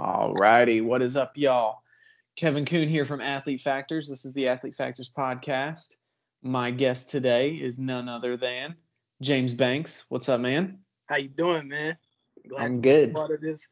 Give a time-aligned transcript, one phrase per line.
[0.00, 0.80] All righty.
[0.80, 1.82] What is up, y'all?
[2.34, 4.08] Kevin Kuhn here from Athlete Factors.
[4.08, 5.96] This is the Athlete Factors podcast.
[6.42, 8.76] My guest today is none other than
[9.20, 10.06] James Banks.
[10.08, 10.78] What's up, man?
[11.04, 11.98] How you doing, man?
[12.48, 13.12] Glad I'm good.
[13.12, 13.68] Part of this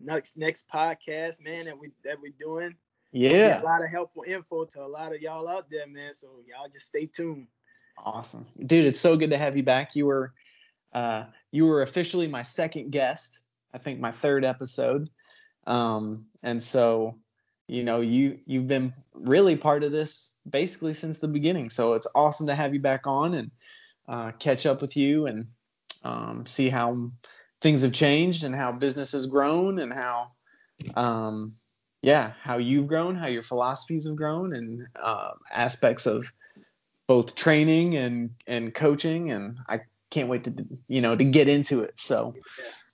[0.00, 2.74] next next podcast, man, that we that we're doing.
[3.12, 3.62] Yeah.
[3.62, 6.12] A lot of helpful info to a lot of y'all out there, man.
[6.12, 7.46] So y'all just stay tuned.
[7.96, 8.84] Awesome, dude.
[8.84, 9.94] It's so good to have you back.
[9.94, 10.32] You were
[10.92, 13.38] uh, you were officially my second guest.
[13.72, 15.08] I think my third episode.
[15.68, 17.18] Um, and so,
[17.68, 21.70] you know, you you've been really part of this basically since the beginning.
[21.70, 23.50] So it's awesome to have you back on and
[24.08, 25.46] uh, catch up with you and
[26.02, 27.10] um, see how
[27.60, 30.28] things have changed and how business has grown and how
[30.96, 31.52] um,
[32.00, 36.32] yeah how you've grown how your philosophies have grown and uh, aspects of
[37.06, 39.30] both training and and coaching.
[39.30, 39.80] And i
[40.10, 40.54] can't wait to
[40.86, 42.00] you know to get into it.
[42.00, 42.34] So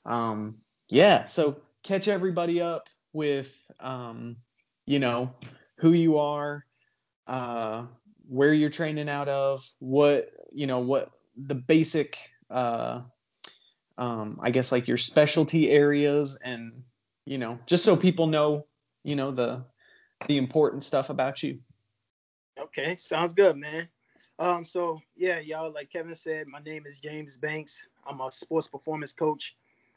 [0.04, 0.56] um
[0.88, 1.26] yeah.
[1.26, 4.36] So catch everybody up with, um,
[4.86, 5.32] you know,
[5.78, 6.64] who you are,
[7.26, 7.84] uh,
[8.26, 12.18] where you're training out of, what, you know, what the basic,
[12.50, 13.02] uh,
[13.96, 16.82] um, I guess like your specialty areas and,
[17.26, 18.66] you know, just so people know,
[19.04, 19.64] you know, the,
[20.26, 21.60] the important stuff about you.
[22.58, 22.96] Okay.
[22.96, 23.88] Sounds good, man.
[24.38, 27.86] Um, so yeah, y'all, like Kevin said, my name is James Banks.
[28.06, 29.54] I'm a sports performance coach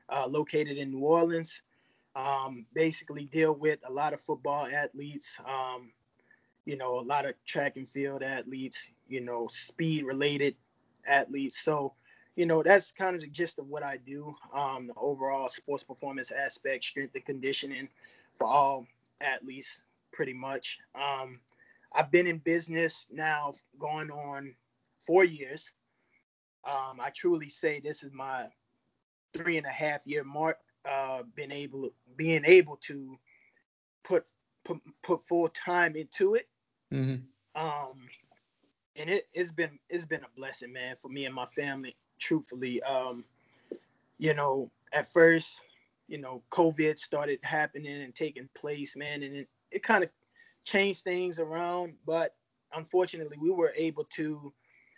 [0.09, 1.61] uh, located in New Orleans
[2.17, 5.91] um, basically deal with a lot of football athletes, um,
[6.65, 10.55] you know, a lot of track and field athletes, you know, speed related
[11.07, 11.59] athletes.
[11.59, 11.93] So,
[12.35, 14.33] you know, that's kind of the gist of what I do.
[14.53, 17.87] Um, the overall sports performance aspect, strength and conditioning
[18.35, 18.87] for all
[19.21, 19.81] athletes,
[20.11, 20.79] pretty much.
[20.95, 21.39] Um,
[21.93, 24.55] I've been in business now going on
[24.99, 25.71] four years.
[26.67, 28.47] Um, I truly say this is my
[29.33, 33.17] three and a half year mark uh, been able being able to
[34.03, 34.25] put
[34.65, 36.47] put, put full time into it.
[36.93, 37.23] Mm-hmm.
[37.61, 38.07] Um,
[38.95, 41.95] and it, it's been it's been a blessing, man, for me and my family.
[42.19, 43.23] Truthfully, um,
[44.17, 45.61] you know, at first,
[46.07, 50.09] you know, COVID started happening and taking place, man, and it, it kind of
[50.65, 51.95] changed things around.
[52.05, 52.35] But
[52.73, 54.51] unfortunately, we were able to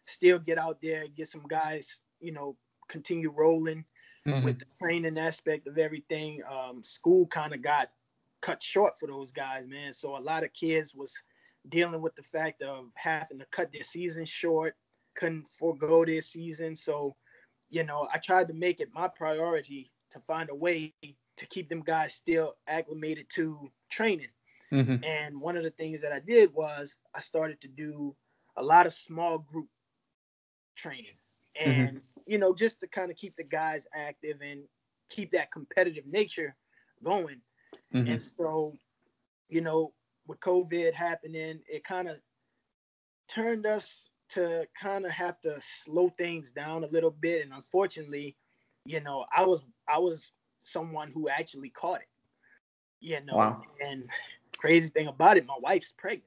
[0.05, 2.55] still get out there, get some guys, you know,
[2.87, 3.83] continue rolling
[4.27, 4.43] mm-hmm.
[4.43, 6.41] with the training aspect of everything.
[6.49, 7.89] Um, school kind of got
[8.41, 9.93] cut short for those guys, man.
[9.93, 11.13] So a lot of kids was
[11.67, 14.75] dealing with the fact of having to cut their season short,
[15.15, 16.75] couldn't forego their season.
[16.75, 17.15] So,
[17.69, 20.93] you know, I tried to make it my priority to find a way
[21.37, 24.29] to keep them guys still acclimated to training.
[24.71, 25.03] Mm-hmm.
[25.03, 28.15] And one of the things that I did was I started to do
[28.55, 29.67] a lot of small group
[30.75, 31.17] training.
[31.59, 31.71] Mm-hmm.
[31.71, 31.97] And mm-hmm
[32.29, 34.61] you know, just to kind of keep the guys active and
[35.09, 36.55] keep that competitive nature
[37.03, 37.41] going.
[37.93, 38.11] Mm-hmm.
[38.11, 38.77] And so,
[39.49, 39.93] you know,
[40.27, 42.21] with COVID happening, it kind of
[43.27, 47.43] turned us to kind of have to slow things down a little bit.
[47.43, 48.37] And unfortunately,
[48.85, 52.07] you know, I was I was someone who actually caught it.
[53.01, 53.61] You know, wow.
[53.81, 54.07] and
[54.57, 56.25] crazy thing about it, my wife's pregnant.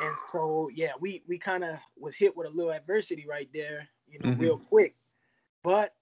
[0.00, 3.86] And so yeah, we we kind of was hit with a little adversity right there,
[4.08, 4.40] you know, mm-hmm.
[4.40, 4.94] real quick.
[5.64, 5.94] But,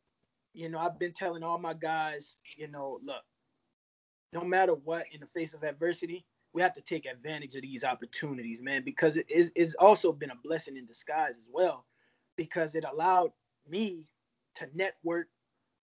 [0.55, 3.23] you know, I've been telling all my guys, you know, look,
[4.33, 7.85] no matter what, in the face of adversity, we have to take advantage of these
[7.85, 11.87] opportunities, man, because it is it's also been a blessing in disguise as well,
[12.37, 13.31] because it allowed
[13.69, 14.07] me
[14.57, 15.29] to network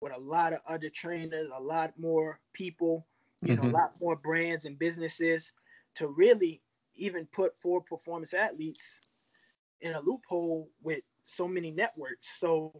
[0.01, 3.05] with a lot of other trainers, a lot more people,
[3.41, 3.55] you mm-hmm.
[3.55, 3.75] know, a mm-hmm.
[3.75, 5.51] lot more brands and businesses
[5.95, 6.61] to really
[6.95, 9.01] even put four performance athletes
[9.81, 12.39] in a loophole with so many networks.
[12.39, 12.73] So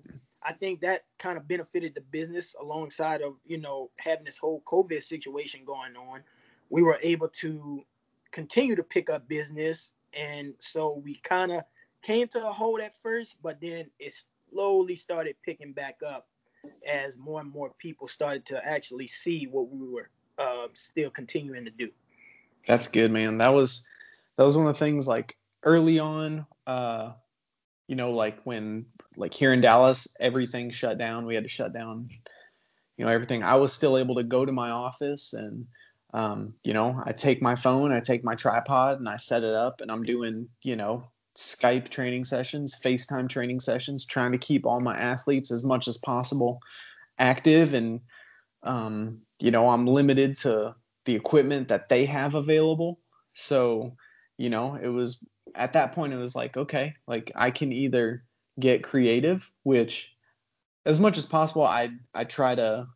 [0.45, 4.61] I think that kind of benefited the business alongside of, you know, having this whole
[4.65, 6.21] COVID situation going on.
[6.69, 7.83] We were able to
[8.31, 9.91] continue to pick up business.
[10.13, 11.63] And so we kind of
[12.03, 14.13] came to a hold at first, but then it
[14.51, 16.27] slowly started picking back up
[16.87, 21.65] as more and more people started to actually see what we were uh, still continuing
[21.65, 21.89] to do.
[22.67, 23.39] That's good, man.
[23.39, 23.87] That was
[24.37, 27.13] that was one of the things like early on, uh,
[27.87, 28.85] you know, like when
[29.17, 31.25] like here in Dallas, everything shut down.
[31.25, 32.09] We had to shut down,
[32.97, 33.43] you know, everything.
[33.43, 35.67] I was still able to go to my office and,
[36.13, 39.53] um, you know, I take my phone, I take my tripod, and I set it
[39.53, 44.65] up, and I'm doing, you know, Skype training sessions, FaceTime training sessions, trying to keep
[44.65, 46.59] all my athletes as much as possible
[47.19, 47.73] active.
[47.73, 47.99] And,
[48.63, 52.99] um, you know, I'm limited to the equipment that they have available.
[53.33, 53.97] So,
[54.37, 55.21] you know, it was
[55.53, 58.23] at that point, it was like, okay, like I can either
[58.59, 60.15] get creative, which
[60.85, 62.87] as much as possible, I I try to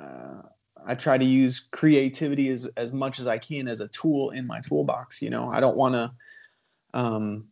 [0.00, 0.42] uh,
[0.86, 4.46] I try to use creativity as as much as I can as a tool in
[4.46, 5.22] my toolbox.
[5.22, 6.10] You know, I don't want to
[6.94, 7.48] um,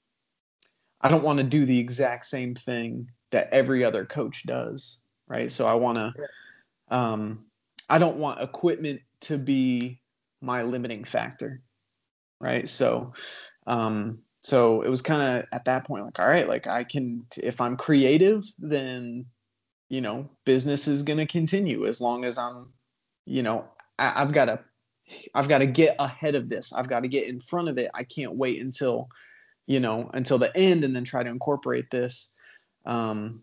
[1.01, 5.51] I don't want to do the exact same thing that every other coach does, right?
[5.51, 6.15] So I want to
[6.89, 7.45] um,
[7.89, 10.01] I don't want equipment to be
[10.41, 11.63] my limiting factor,
[12.41, 12.67] right?
[12.69, 13.13] So
[13.67, 17.25] um, so it was kind of at that point like all right, like I can
[17.37, 19.27] if I'm creative, then
[19.89, 22.73] you know business is going to continue as long as I'm
[23.25, 23.65] you know
[23.99, 24.61] I, I've got to
[25.35, 26.73] I've got to get ahead of this.
[26.75, 27.91] I've got to get in front of it.
[27.95, 29.09] I can't wait until
[29.67, 32.35] you know, until the end and then try to incorporate this
[32.85, 33.43] um,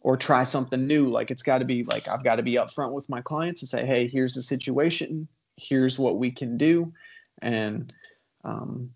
[0.00, 1.10] or try something new.
[1.10, 3.68] Like it's got to be like I've got to be upfront with my clients and
[3.68, 6.92] say, hey, here's the situation, here's what we can do,
[7.42, 7.92] and
[8.44, 8.90] um,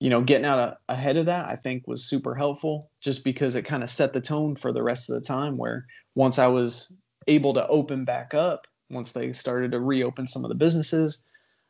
[0.00, 3.62] you know, getting out ahead of that I think was super helpful just because it
[3.62, 5.56] kind of set the tone for the rest of the time.
[5.56, 6.94] Where once I was
[7.26, 11.22] able to open back up, once they started to reopen some of the businesses,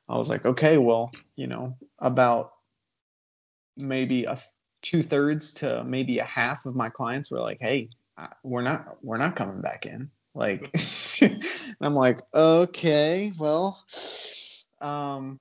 [0.09, 2.53] I was like, okay, well, you know, about
[3.77, 4.39] maybe a
[4.83, 7.91] two thirds to maybe a half of my clients were like, "Hey,
[8.43, 10.73] we're not we're not coming back in." Like,
[11.81, 13.83] I'm like, okay, well,
[14.81, 15.41] um,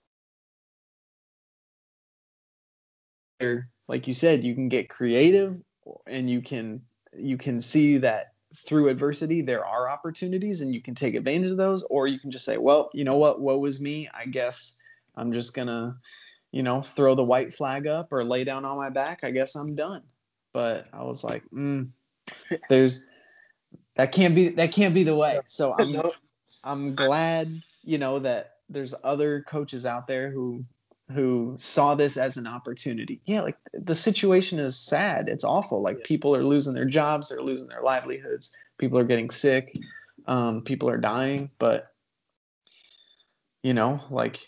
[3.88, 5.60] like you said, you can get creative
[6.06, 6.82] and you can
[7.18, 11.58] you can see that through adversity there are opportunities and you can take advantage of
[11.58, 14.10] those, or you can just say, well, you know what, woe is me.
[14.14, 14.78] I guess
[15.16, 15.98] I'm just gonna
[16.52, 19.56] you know, throw the white flag up or lay down on my back, I guess
[19.56, 20.04] I'm done.
[20.54, 21.90] But I was like, mm,
[22.70, 23.06] there's
[23.96, 25.40] that can't be that can't be the way.
[25.48, 26.02] So I'm
[26.64, 30.66] I'm glad, you know, that there's other coaches out there who
[31.14, 33.22] who saw this as an opportunity.
[33.24, 35.30] Yeah, like the situation is sad.
[35.30, 35.82] It's awful.
[35.82, 39.78] Like people are losing their jobs, they're losing their livelihoods, people are getting sick,
[40.28, 41.92] um, people are dying, but
[43.64, 44.40] you know, like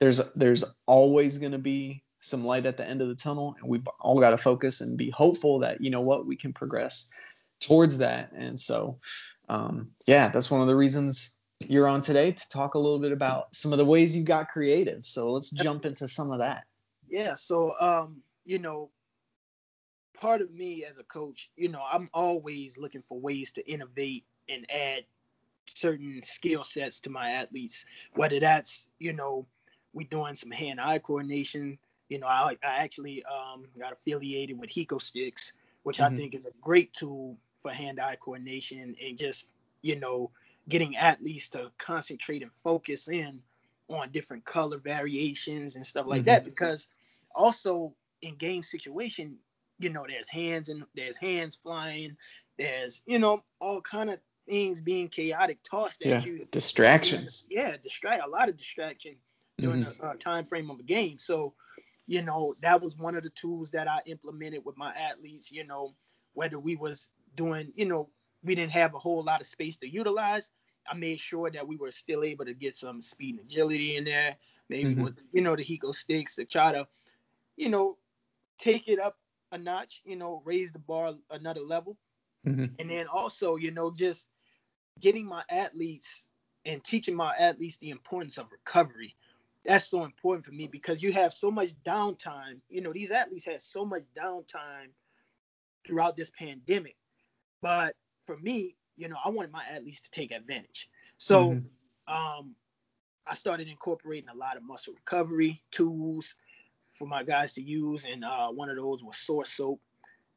[0.00, 3.68] there's there's always going to be some light at the end of the tunnel and
[3.68, 7.10] we've all got to focus and be hopeful that you know what we can progress
[7.60, 8.98] towards that and so
[9.48, 11.36] um, yeah that's one of the reasons
[11.70, 14.48] you're on today to talk a little bit about some of the ways you got
[14.48, 16.64] creative so let's jump into some of that
[17.08, 18.90] yeah so um you know
[20.14, 24.24] part of me as a coach you know i'm always looking for ways to innovate
[24.48, 25.04] and add
[25.66, 27.84] certain skill sets to my athletes
[28.14, 29.46] whether that's you know
[29.92, 31.78] we doing some hand-eye coordination.
[32.08, 36.14] You know, I, I actually um, got affiliated with Hicosticks, which mm-hmm.
[36.14, 39.46] I think is a great tool for hand-eye coordination and just
[39.82, 40.30] you know
[40.68, 43.40] getting athletes to concentrate and focus in
[43.88, 46.26] on different color variations and stuff like mm-hmm.
[46.26, 46.44] that.
[46.44, 46.88] Because
[47.34, 49.36] also in game situation,
[49.78, 52.16] you know, there's hands and there's hands flying,
[52.58, 56.46] there's you know all kind of things being chaotic tossed at yeah, you.
[56.50, 57.46] Distractions.
[57.50, 59.16] Yeah, distract a lot of distraction
[59.58, 60.00] during mm-hmm.
[60.00, 61.18] the uh, time frame of a game.
[61.18, 61.54] So,
[62.06, 65.52] you know, that was one of the tools that I implemented with my athletes.
[65.52, 65.94] You know,
[66.34, 68.08] whether we was doing, you know,
[68.42, 70.50] we didn't have a whole lot of space to utilize.
[70.90, 74.04] I made sure that we were still able to get some speed and agility in
[74.04, 74.36] there.
[74.68, 75.04] Maybe mm-hmm.
[75.04, 76.86] with you know the Hicosticks to try to,
[77.56, 77.98] you know,
[78.58, 79.16] take it up
[79.52, 80.02] a notch.
[80.04, 81.96] You know, raise the bar another level.
[82.46, 82.66] Mm-hmm.
[82.78, 84.26] And then also, you know, just
[85.00, 86.26] getting my athletes
[86.64, 89.14] and teaching my athletes the importance of recovery
[89.64, 92.60] that's so important for me because you have so much downtime.
[92.68, 94.90] You know, these athletes had so much downtime
[95.86, 96.96] throughout this pandemic.
[97.60, 100.88] But for me, you know, I wanted my athletes to take advantage.
[101.16, 102.14] So mm-hmm.
[102.14, 102.56] um,
[103.26, 106.34] I started incorporating a lot of muscle recovery tools
[106.92, 109.80] for my guys to use, and uh, one of those was Source Soap.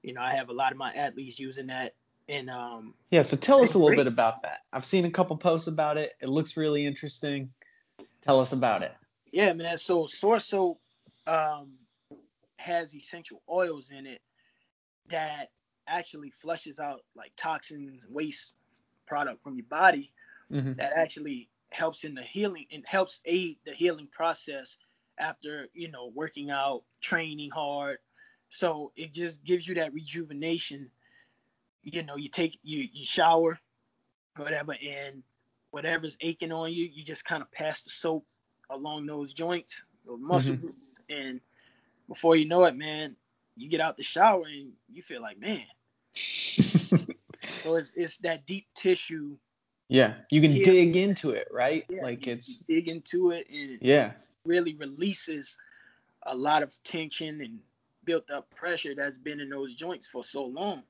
[0.04, 1.96] You know, I have a lot of my athletes using that.
[2.28, 3.98] And um, yeah, so tell us a little great.
[3.98, 4.60] bit about that.
[4.74, 6.14] I've seen a couple posts about it.
[6.22, 7.52] It looks really interesting.
[8.24, 8.94] Tell us about it
[9.36, 9.78] yeah, man.
[9.78, 10.80] So Source Soap
[11.28, 11.74] um,
[12.58, 14.22] has essential oils in it
[15.10, 15.50] that
[15.88, 18.54] actually flushes out like toxins, waste
[19.06, 20.12] product from your body
[20.52, 20.74] mm-hmm.
[20.74, 24.78] that actually helps in the healing and helps aid the healing process
[25.18, 27.98] after you know working out, training hard.
[28.50, 30.90] So it just gives you that rejuvenation.
[31.84, 33.60] You know, you take you you shower,
[34.38, 35.24] whatever, and
[35.72, 38.26] whatever's aching on you, you just kind of pass the soap
[38.70, 40.62] along those joints, those muscle mm-hmm.
[40.68, 41.42] groups, and
[42.08, 43.16] before you know it, man,
[43.56, 45.66] you get out the shower and you feel like, man.
[46.14, 49.38] so it's it's that deep tissue.
[49.88, 51.86] Yeah, you can dig into it, right?
[51.90, 54.14] Yeah, like it's dig into it and yeah,
[54.46, 55.58] really releases
[56.24, 57.60] a lot of tension and
[58.04, 60.84] built up pressure that's been in those joints for so long.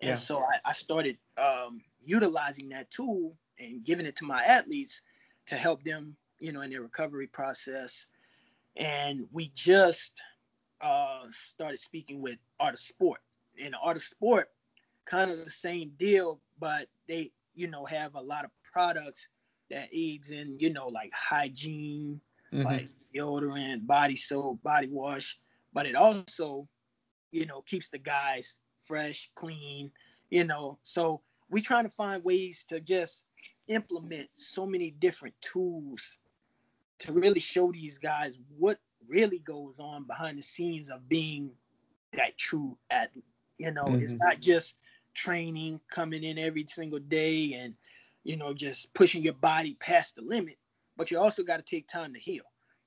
[0.00, 0.14] And yeah.
[0.14, 5.00] so I, I started um, utilizing that tool and giving it to my athletes
[5.46, 8.06] to help them, you know, in their recovery process.
[8.76, 10.20] And we just
[10.82, 13.20] uh, started speaking with Art of Sport.
[13.62, 14.48] And Art of Sport,
[15.04, 19.28] kind of the same deal, but they, you know, have a lot of products
[19.70, 22.20] that aids in, you know, like hygiene,
[22.52, 22.66] mm-hmm.
[22.66, 25.38] like deodorant, body soap, body wash,
[25.72, 26.68] but it also,
[27.30, 29.90] you know, keeps the guys fresh, clean,
[30.30, 30.78] you know.
[30.82, 31.20] So
[31.50, 33.24] we trying to find ways to just
[33.68, 36.18] implement so many different tools
[37.00, 41.50] to really show these guys what really goes on behind the scenes of being
[42.14, 43.24] that true athlete.
[43.58, 44.02] You know, mm-hmm.
[44.02, 44.76] it's not just
[45.14, 47.74] training, coming in every single day and,
[48.24, 50.56] you know, just pushing your body past the limit,
[50.96, 52.44] but you also got to take time to heal.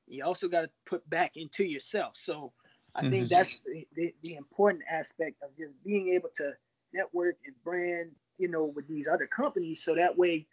[0.08, 2.16] You also got to put back into yourself.
[2.16, 2.52] So
[2.94, 3.10] I mm-hmm.
[3.12, 6.54] think that's the, the, the important aspect of just being able to
[6.94, 10.48] network and brand, you know, with these other companies so that way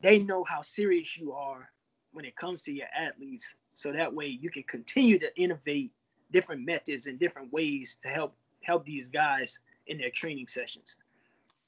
[0.00, 1.70] they know how serious you are
[2.14, 3.56] when it comes to your athletes.
[3.74, 5.92] So that way you can continue to innovate
[6.30, 10.96] different methods and different ways to help help these guys in their training sessions.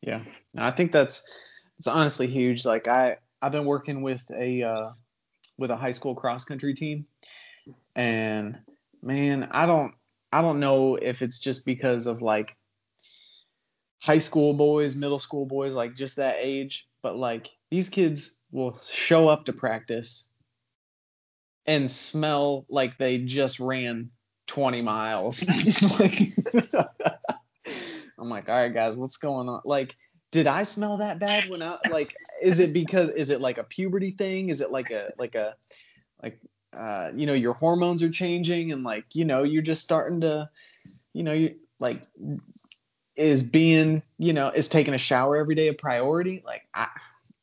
[0.00, 0.20] Yeah,
[0.56, 1.30] I think that's
[1.78, 2.64] it's honestly huge.
[2.64, 4.90] Like I I've been working with a uh,
[5.58, 7.06] with a high school cross country team,
[7.94, 8.58] and
[9.02, 9.94] man, I don't
[10.32, 12.56] I don't know if it's just because of like
[13.98, 18.78] high school boys, middle school boys, like just that age, but like these kids will
[18.88, 20.30] show up to practice
[21.66, 24.10] and smell like they just ran
[24.46, 25.44] 20 miles.
[28.18, 29.60] I'm like, all right, guys, what's going on?
[29.64, 29.94] Like,
[30.32, 32.14] did I smell that bad when I like?
[32.42, 34.48] Is it because is it like a puberty thing?
[34.48, 35.56] Is it like a like a
[36.22, 36.40] like
[36.72, 40.50] uh you know your hormones are changing and like you know you're just starting to
[41.12, 42.02] you know you like
[43.14, 46.42] is being you know is taking a shower every day a priority?
[46.44, 46.88] Like I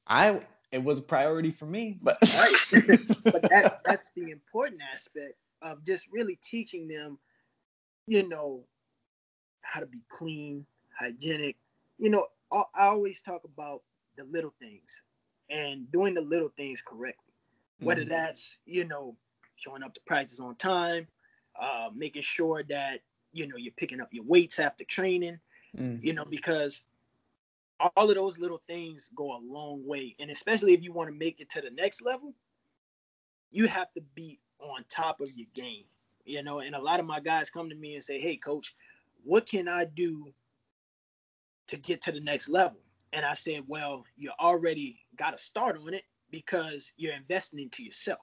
[0.06, 0.42] I
[0.74, 3.00] it was a priority for me, but right.
[3.24, 7.20] but that that's the important aspect of just really teaching them,
[8.08, 8.64] you know,
[9.62, 10.66] how to be clean,
[11.00, 11.58] hygienic.
[12.00, 13.84] You know, I, I always talk about
[14.18, 15.00] the little things
[15.48, 17.34] and doing the little things correctly.
[17.78, 17.86] Mm-hmm.
[17.86, 19.16] Whether that's, you know,
[19.56, 21.08] showing up to practice on time,
[21.60, 23.02] uh, making sure that,
[23.32, 25.40] you know, you're picking up your weights after training,
[25.78, 26.04] mm.
[26.04, 26.84] you know, because
[27.80, 30.16] all of those little things go a long way.
[30.20, 32.34] And especially if you want to make it to the next level,
[33.52, 35.84] you have to be on top of your game.
[36.26, 38.74] You know, and a lot of my guys come to me and say, Hey, coach,
[39.24, 40.34] what can I do
[41.68, 42.80] to get to the next level?
[43.12, 47.84] And I said, Well, you already got a start on it because you're investing into
[47.84, 48.22] yourself.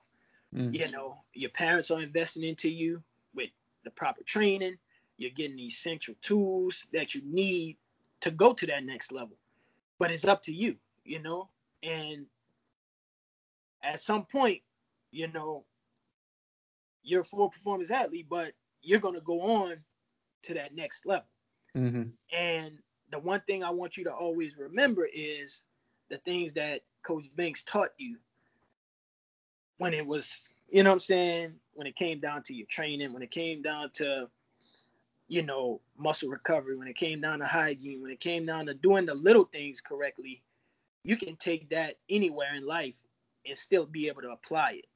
[0.54, 0.74] Mm.
[0.74, 3.02] You know, your parents are investing into you
[3.34, 3.50] with
[3.84, 4.76] the proper training.
[5.16, 7.76] You're getting the essential tools that you need
[8.20, 9.36] to go to that next level.
[10.00, 11.50] But it's up to you, you know.
[11.84, 12.26] And
[13.82, 14.62] at some point,
[15.12, 15.64] you know,
[17.02, 18.52] you're a full performance athlete, but
[18.82, 19.76] you're gonna go on
[20.44, 21.28] to that next level.
[21.76, 22.10] Mm-hmm.
[22.36, 22.78] And
[23.12, 25.64] the one thing I want you to always remember is
[26.08, 28.16] the things that Coach Banks taught you
[29.78, 33.12] when it was, you know what I'm saying, when it came down to your training,
[33.12, 34.30] when it came down to,
[35.30, 38.74] you know, muscle recovery, when it came down to hygiene, when it came down to
[38.74, 40.42] doing the little things correctly,
[41.04, 43.00] you can take that anywhere in life
[43.46, 44.86] and still be able to apply it.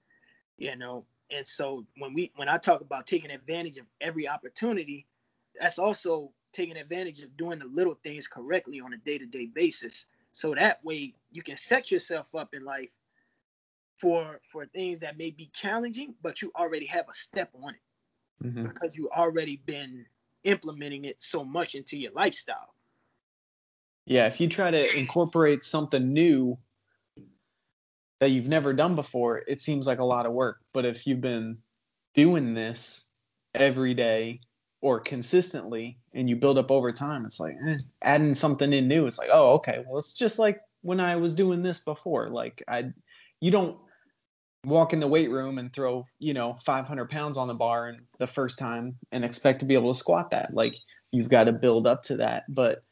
[0.58, 5.06] You know, and so when we when I talk about taking advantage of every opportunity,
[5.58, 10.06] that's also taking advantage of doing the little things correctly on a day-to-day basis.
[10.32, 12.96] So that way you can set yourself up in life
[13.98, 18.44] for for things that may be challenging, but you already have a step on it
[18.44, 18.64] mm-hmm.
[18.64, 20.04] because you already been
[20.44, 22.74] implementing it so much into your lifestyle.
[24.06, 26.58] Yeah, if you try to incorporate something new
[28.20, 30.60] that you've never done before, it seems like a lot of work.
[30.72, 31.58] But if you've been
[32.14, 33.10] doing this
[33.54, 34.40] every day
[34.80, 39.06] or consistently and you build up over time, it's like eh, adding something in new.
[39.06, 42.28] It's like, oh, okay, well, it's just like when I was doing this before.
[42.28, 42.92] Like I,
[43.40, 43.78] you don't
[44.64, 48.00] walk in the weight room and throw, you know, 500 pounds on the bar and
[48.18, 50.54] the first time and expect to be able to squat that.
[50.54, 50.76] Like
[51.10, 52.44] you've got to build up to that.
[52.48, 52.82] But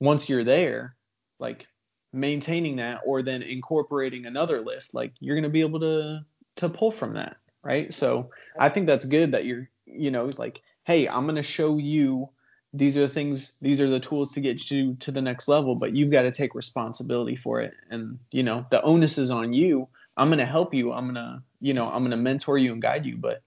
[0.00, 0.96] once you're there,
[1.40, 1.66] like
[2.12, 6.20] maintaining that or then incorporating another lift like you're going to be able to
[6.56, 10.60] to pull from that right so i think that's good that you're you know like
[10.84, 12.28] hey i'm going to show you
[12.72, 15.76] these are the things these are the tools to get you to the next level
[15.76, 19.52] but you've got to take responsibility for it and you know the onus is on
[19.52, 19.88] you
[20.20, 22.72] i'm going to help you i'm going to you know i'm going to mentor you
[22.72, 23.42] and guide you but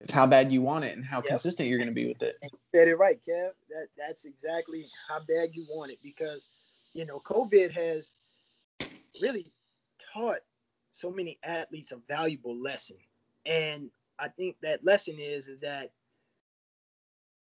[0.00, 1.26] it's how bad you want it and how yep.
[1.26, 2.38] consistent you're going to be with it.
[2.42, 3.50] You said it right, Kev.
[3.68, 6.48] That that's exactly how bad you want it because
[6.94, 8.16] you know, COVID has
[9.20, 9.52] really
[10.12, 10.40] taught
[10.90, 12.96] so many athletes a valuable lesson.
[13.46, 15.92] And I think that lesson is, is that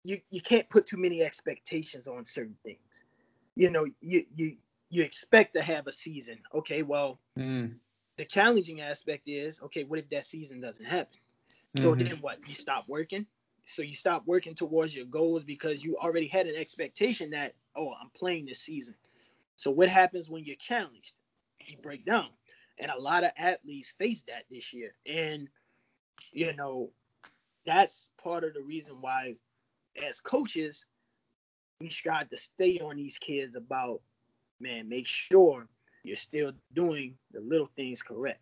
[0.05, 3.05] you you can't put too many expectations on certain things.
[3.57, 4.57] You know, you you
[4.91, 6.39] you expect to have a season.
[6.55, 7.77] Okay, well, Mm.
[8.17, 11.19] The challenging aspect is, okay, what if that season doesn't happen?
[11.75, 12.07] So Mhm.
[12.07, 12.39] then what?
[12.47, 13.27] You stop working.
[13.65, 17.93] So you stop working towards your goals because you already had an expectation that, oh,
[18.01, 18.95] I'm playing this season.
[19.57, 21.15] So what happens when you're challenged?
[21.67, 22.29] You break down.
[22.79, 24.95] And a lot of athletes face that this year.
[25.07, 25.49] And
[26.33, 26.91] you know,
[27.67, 29.37] that's part of the reason why
[30.03, 30.87] as coaches,
[31.81, 34.01] we strive to stay on these kids about,
[34.61, 35.69] man, make sure
[36.05, 38.41] you're still doing the little things correct.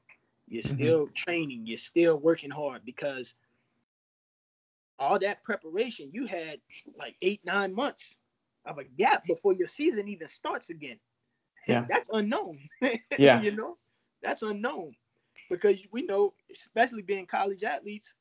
[0.49, 0.75] You're Mhm.
[0.75, 3.35] still training, you're still working hard because
[4.99, 6.61] all that preparation, you had
[6.97, 8.17] like eight, nine months
[8.65, 10.99] of a gap before your season even starts again.
[11.69, 11.87] Yeah.
[11.89, 12.59] That's unknown.
[13.19, 13.41] Yeah.
[13.41, 13.79] you know,
[14.21, 14.97] that's unknown
[15.49, 18.17] because we know, especially being college athletes,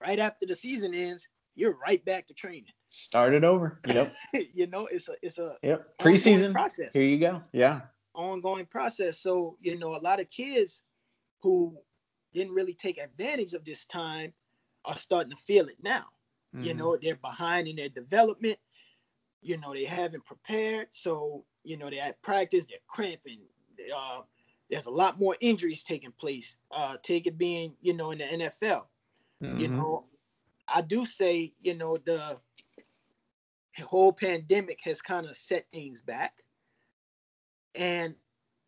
[0.00, 1.26] right after the season ends,
[1.56, 2.72] you're right back to training.
[2.90, 3.80] Start it over.
[3.86, 4.12] Yep.
[4.54, 5.98] you know, it's a it's a Yep.
[5.98, 6.52] Preseason.
[6.52, 6.94] process.
[6.94, 7.42] Here you go.
[7.52, 7.80] Yeah.
[8.14, 9.20] Ongoing process.
[9.20, 10.82] So, you know, a lot of kids
[11.42, 11.78] who
[12.32, 14.34] didn't really take advantage of this time
[14.84, 16.06] are starting to feel it now.
[16.58, 16.74] You Mhm.
[16.74, 18.58] know, they're behind in their development.
[19.42, 20.88] You know, they haven't prepared.
[20.92, 23.42] So, you know, they're at practice, they're cramping.
[23.94, 24.22] Uh,
[24.70, 26.56] there's a lot more injuries taking place.
[26.70, 28.88] Uh, take it being, you know, in the NFL.
[29.54, 29.72] You Mhm.
[29.76, 30.06] know,
[30.68, 32.40] I do say, you know, the
[33.84, 36.42] whole pandemic has kind of set things back.
[37.74, 38.14] And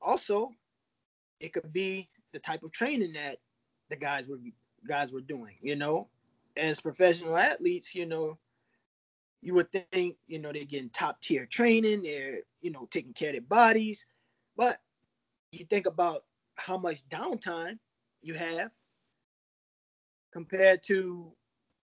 [0.01, 0.51] also,
[1.41, 3.39] it could be the type of training that
[3.91, 4.39] the guys were
[4.87, 6.11] guys were doing, you know.
[6.57, 8.39] As professional athletes, you know,
[9.41, 13.29] you would think, you know, they're getting top tier training, they're, you know, taking care
[13.29, 14.07] of their bodies.
[14.57, 14.81] But
[15.53, 16.25] you think about
[16.57, 17.79] how much downtime
[18.23, 18.71] you have
[20.33, 21.33] compared to,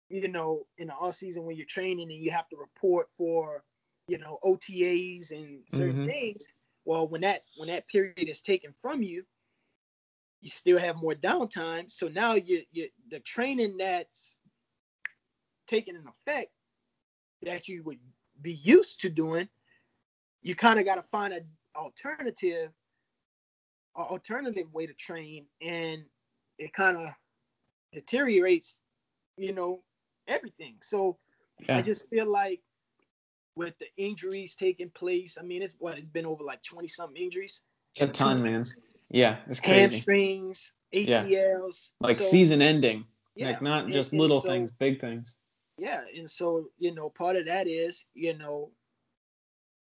[0.08, 3.62] you know, in the off season when you're training and you have to report for,
[4.08, 6.04] you know, OTAs and certain Mhm.
[6.04, 6.46] things.
[6.84, 9.24] Well, when that when that period is taken from you,
[10.40, 11.90] you still have more downtime.
[11.90, 14.38] So now you you the training that's
[15.66, 16.50] taking an effect
[17.42, 17.98] that you would
[18.42, 19.48] be used to doing,
[20.42, 22.70] you kind of got to find an alternative,
[23.96, 26.04] a alternative way to train, and
[26.58, 27.08] it kind of
[27.92, 28.78] deteriorates,
[29.36, 29.82] you know,
[30.26, 30.76] everything.
[30.82, 31.18] So
[31.60, 31.76] Yeah.
[31.76, 32.62] I just feel like
[33.56, 37.22] with the injuries taking place, I mean, it's what it's been over like 20 something
[37.22, 37.60] injuries.
[37.92, 38.64] It's a ton, man.
[39.10, 39.38] Yeah.
[39.48, 39.80] It's crazy.
[39.96, 41.90] Hamstrings, ACLs.
[42.00, 43.04] Like So, season ending.
[43.34, 45.38] yeah, Like not and- just and little so- things, big things.
[45.78, 48.70] Yeah, and so you know, part of that is you know,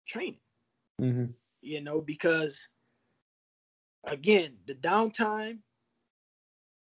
[0.08, 0.40] training.
[1.00, 1.26] Mm-hmm.
[1.62, 2.66] You know, because
[4.04, 5.58] again, the downtime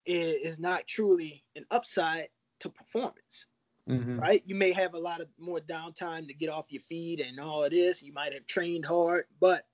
[0.05, 2.29] is, is not truly an upside
[2.61, 3.47] to performance.
[3.87, 4.43] Hmm right?
[4.47, 7.65] You may have a lot of more downtime to get off your feet and all
[7.65, 8.03] of this.
[8.03, 9.67] You might have trained hard, but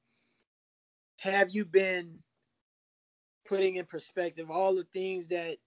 [1.16, 2.22] have you been
[3.44, 5.58] putting in perspective all the things that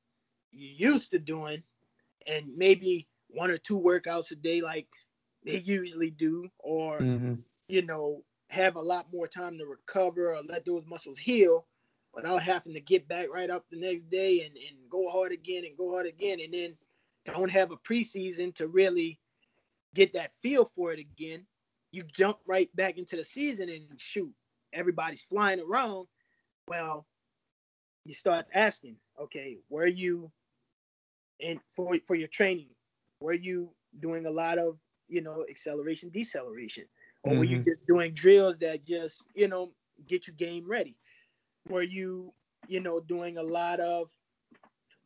[0.52, 1.64] you used to doing
[2.28, 4.90] and maybe one or two workouts a day like
[5.46, 10.44] they usually do, or hmm you know, have a lot more time to recover or
[10.44, 11.68] let those muscles heal
[12.14, 15.66] without having to get back right up the next day and, and go hard again
[15.66, 16.78] and go hard again and then
[17.26, 19.20] don't have a preseason to really
[19.94, 21.46] get that feel for it again.
[21.92, 24.34] You jump right back into the season and shoot,
[24.74, 26.08] everybody's flying around.
[26.68, 27.08] Well,
[28.06, 30.32] you start asking, okay, were you
[31.42, 32.70] and for for your training?
[33.20, 36.86] Were you doing a lot of, you know, acceleration, deceleration?
[37.24, 37.66] Or were you Mhm.
[37.66, 39.74] just doing drills that just, you know,
[40.08, 40.98] get you game ready?
[41.70, 42.34] Were you,
[42.68, 44.10] you know, doing a lot of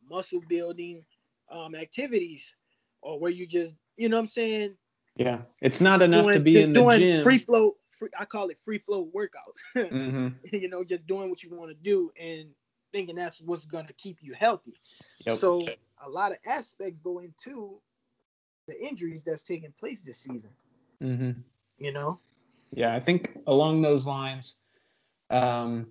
[0.08, 1.04] muscle building
[1.50, 2.54] um, activities?
[3.02, 4.76] Or where you just, you know what I'm saying?
[5.16, 5.42] Yeah.
[5.62, 7.22] It's not enough doing, to be just in the doing gym.
[7.22, 9.56] free flow, free, I call it free flow workout.
[9.74, 12.48] hmm you know, just doing what you want to do and
[12.92, 14.74] thinking that's what's going to keep you healthy.
[15.26, 15.38] Yep.
[15.38, 15.66] So
[16.04, 17.80] a lot of aspects go into
[18.66, 20.50] the injuries that's taking place this season.
[21.00, 21.30] hmm
[21.78, 22.18] You know,
[22.72, 24.62] Yeah, I think along those lines,
[25.30, 25.86] um,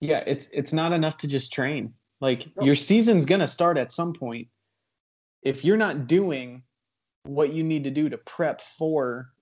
[0.00, 1.94] yeah, it's it's not enough to just train.
[2.20, 2.64] Like No.
[2.64, 4.48] your season's gonna start at some point.
[5.42, 6.62] If you're not doing
[7.24, 9.32] what you need to do to prep for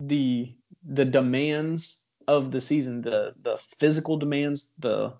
[0.00, 5.14] the the demands of the season, the the physical demands, the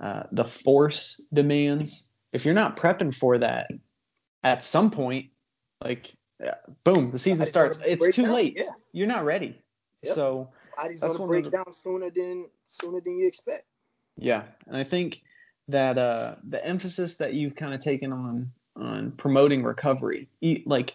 [0.00, 3.70] uh, the force demands, if you're not prepping for that
[4.42, 5.30] at some point,
[5.82, 7.78] like yeah, boom, the season starts.
[7.86, 8.32] It's too down.
[8.32, 8.72] late Yeah.
[8.92, 9.62] you're not ready.
[10.02, 10.14] Yep.
[10.14, 13.66] So body's gonna break the, down sooner than sooner than you expect.
[14.16, 15.22] Yeah, and I think
[15.68, 20.28] that uh, the emphasis that you've kind of taken on on promoting recovery,
[20.64, 20.94] like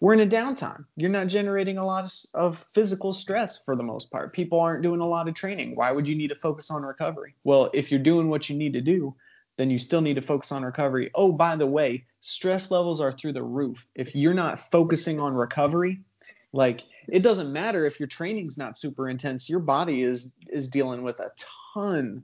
[0.00, 0.84] we're in a downtime.
[0.96, 4.32] You're not generating a lot of, of physical stress for the most part.
[4.32, 5.76] People aren't doing a lot of training.
[5.76, 7.34] Why would you need to focus on recovery?
[7.44, 9.14] Well, if you're doing what you need to do,
[9.56, 11.10] then you still need to focus on recovery.
[11.14, 13.86] Oh, by the way, stress levels are through the roof.
[13.94, 16.00] If you're not focusing on recovery,
[16.52, 21.02] like it doesn't matter if your training's not super intense, your body is is dealing
[21.02, 21.32] with a
[21.74, 22.22] ton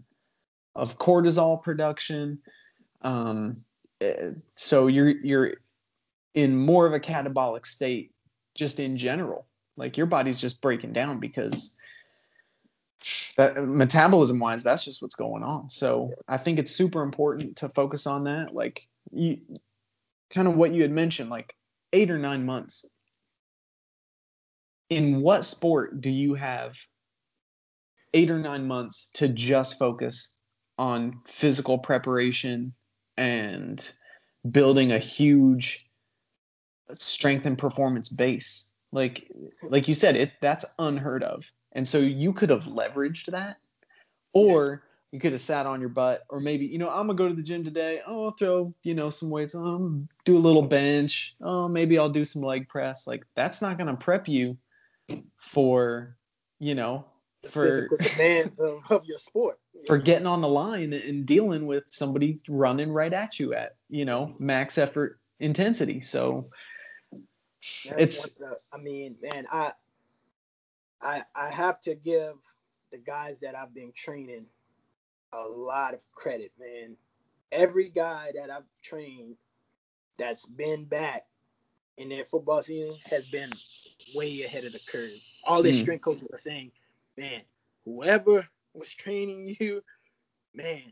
[0.74, 2.38] of cortisol production.
[3.02, 3.64] Um,
[4.00, 5.54] eh, so you're you're
[6.34, 8.12] in more of a catabolic state
[8.54, 9.46] just in general.
[9.76, 11.76] Like your body's just breaking down because
[13.36, 15.70] that metabolism wise, that's just what's going on.
[15.70, 18.54] So I think it's super important to focus on that.
[18.54, 19.40] Like you
[20.30, 21.54] kind of what you had mentioned, like
[21.92, 22.84] eight or nine months.
[24.90, 26.76] In what sport do you have
[28.12, 30.38] eight or nine months to just focus
[30.78, 32.74] on physical preparation
[33.16, 33.90] and
[34.48, 35.88] building a huge
[36.92, 38.72] strength and performance base.
[38.92, 39.30] Like
[39.62, 41.50] like you said, it that's unheard of.
[41.72, 43.56] And so you could have leveraged that,
[44.32, 47.28] or you could have sat on your butt, or maybe you know I'm gonna go
[47.28, 48.02] to the gym today.
[48.06, 49.54] Oh, I'll throw you know some weights.
[49.54, 51.34] Um, do a little bench.
[51.40, 53.06] Oh, maybe I'll do some leg press.
[53.06, 54.56] Like that's not gonna prep you
[55.36, 56.16] for
[56.60, 57.04] you know
[57.50, 59.56] for physical demands of, of your sport.
[59.86, 64.06] For getting on the line and dealing with somebody running right at you at you
[64.06, 66.00] know max effort intensity.
[66.00, 66.48] So
[67.84, 68.34] that's it's.
[68.36, 69.72] The, I mean, man, I,
[71.02, 72.34] I, I have to give
[72.92, 74.46] the guys that I've been training
[75.32, 76.96] a lot of credit, man.
[77.52, 79.36] Every guy that I've trained
[80.18, 81.26] that's been back
[81.96, 83.50] in their football season has been
[84.14, 85.12] way ahead of the curve.
[85.44, 85.80] All their mm.
[85.80, 86.72] strength coaches are saying,
[87.16, 87.42] man,
[87.84, 89.82] whoever was training you,
[90.54, 90.82] man,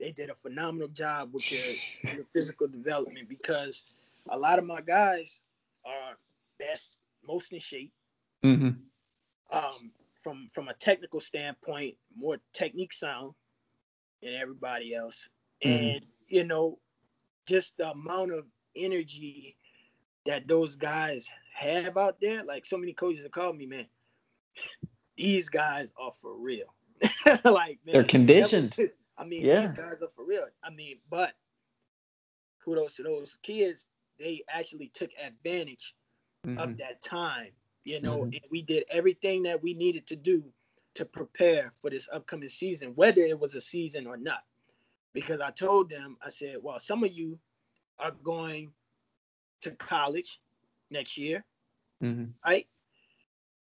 [0.00, 3.84] they did a phenomenal job with your, your physical development because
[4.28, 5.42] a lot of my guys
[5.84, 6.16] are
[6.58, 7.92] best, most in shape.
[8.44, 8.70] Mm-hmm.
[9.56, 13.34] Um, from from a technical standpoint, more technique sound
[14.22, 15.28] than everybody else,
[15.62, 15.84] mm-hmm.
[15.84, 16.78] and you know,
[17.46, 19.56] just the amount of energy
[20.26, 22.42] that those guys have out there.
[22.42, 23.86] Like so many coaches have called me, man.
[25.16, 26.74] These guys are for real.
[27.44, 28.76] like man, they're conditioned.
[29.16, 29.68] I mean, yeah.
[29.68, 30.46] these guys are for real.
[30.62, 31.34] I mean, but
[32.64, 33.86] kudos to those kids
[34.18, 35.94] they actually took advantage
[36.46, 36.58] mm-hmm.
[36.58, 37.50] of that time,
[37.84, 38.24] you know, mm-hmm.
[38.24, 40.44] and we did everything that we needed to do
[40.94, 44.42] to prepare for this upcoming season, whether it was a season or not.
[45.12, 47.38] Because I told them, I said, well, some of you
[47.98, 48.72] are going
[49.62, 50.40] to college
[50.90, 51.44] next year,
[52.02, 52.30] mm-hmm.
[52.44, 52.66] right?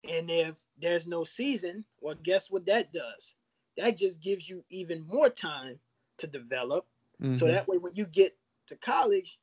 [0.10, 3.36] And if there's no season, well, guess what that does?
[3.78, 5.80] That just gives you even more time
[6.18, 6.86] to develop.
[7.22, 7.48] So mm-hmm.
[7.48, 8.36] that way, when you get
[8.68, 9.40] to college,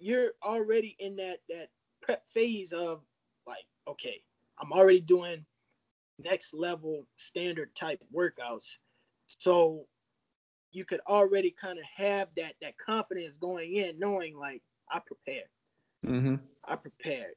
[0.00, 1.68] you're already in that that
[2.00, 3.02] prep phase of
[3.46, 4.22] like, okay,
[4.58, 5.44] I'm already doing
[6.18, 8.78] next level standard type workouts.
[9.26, 9.86] So
[10.72, 15.48] you could already kind of have that that confidence going in, knowing like I prepared.
[16.06, 16.36] Mm-hmm.
[16.64, 17.34] I prepared.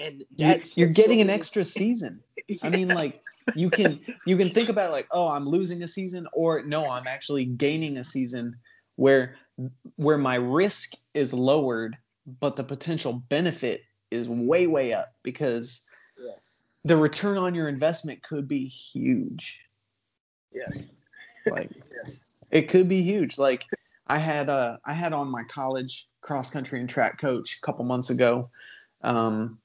[0.00, 2.20] And that's you're, you're getting so an extra season.
[2.48, 2.56] yeah.
[2.62, 3.20] I mean, like
[3.54, 7.06] you can you can think about like, oh, I'm losing a season, or no, I'm
[7.06, 8.56] actually gaining a season
[8.96, 9.36] where
[9.96, 11.96] where my risk is lowered,
[12.40, 15.82] but the potential benefit is way way up because
[16.18, 16.52] yes.
[16.84, 19.60] the return on your investment could be huge.
[20.52, 20.88] Yes.
[21.46, 22.22] Like yes.
[22.50, 23.38] It could be huge.
[23.38, 23.66] Like
[24.06, 27.84] I had uh I had on my college cross country and track coach a couple
[27.84, 28.50] months ago.
[29.02, 29.58] Um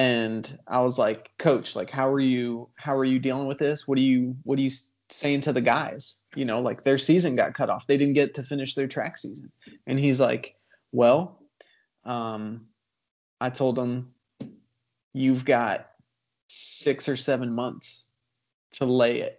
[0.00, 3.86] and I was like, "Coach, like how are you how are you dealing with this?
[3.86, 4.70] What do you what do you
[5.12, 7.86] saying to the guys, you know, like their season got cut off.
[7.86, 9.52] They didn't get to finish their track season.
[9.86, 10.54] And he's like,
[10.92, 11.42] well,
[12.04, 12.66] um,
[13.40, 14.14] I told him,
[15.12, 15.90] you've got
[16.46, 18.10] six or seven months
[18.72, 19.38] to lay it,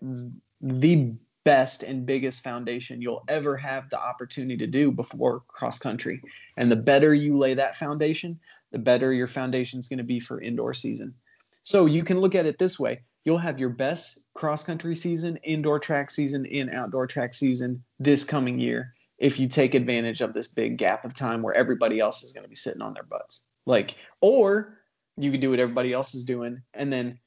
[0.62, 6.22] the best and biggest foundation you'll ever have the opportunity to do before cross country.
[6.58, 8.40] And the better you lay that foundation,
[8.72, 11.16] the better your foundation is going to be for indoor season.
[11.64, 15.38] So you can look at it this way you'll have your best cross country season,
[15.38, 20.34] indoor track season, and outdoor track season this coming year if you take advantage of
[20.34, 23.04] this big gap of time where everybody else is going to be sitting on their
[23.04, 23.48] butts.
[23.66, 24.80] Like, or
[25.18, 27.20] you could do what everybody else is doing, and then,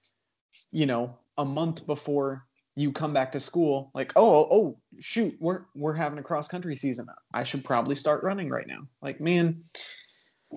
[0.72, 2.44] you know, a month before
[2.76, 6.76] you come back to school, like, oh, oh, shoot, we're we're having a cross country
[6.76, 7.06] season.
[7.32, 8.88] I should probably start running right now.
[9.00, 9.62] Like, man,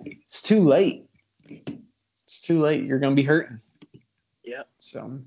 [0.05, 1.07] it's too late.
[2.25, 2.83] It's too late.
[2.83, 3.59] You're gonna be hurting.
[4.43, 4.63] Yeah.
[4.79, 5.19] So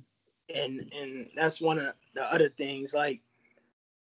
[0.55, 2.94] and and that's one of the other things.
[2.94, 3.20] Like,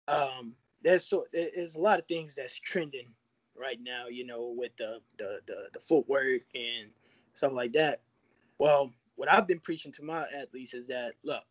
[0.08, 3.08] um, there's so there's a lot of things that's trending
[3.56, 4.08] right now.
[4.08, 6.90] You know, with the the the, the footwork and
[7.34, 8.02] stuff like that.
[8.58, 11.44] Well, what I've been preaching to my athletes is that look,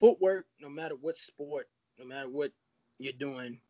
[0.00, 2.52] footwork, no matter what sport, no matter what
[2.98, 3.60] you're doing,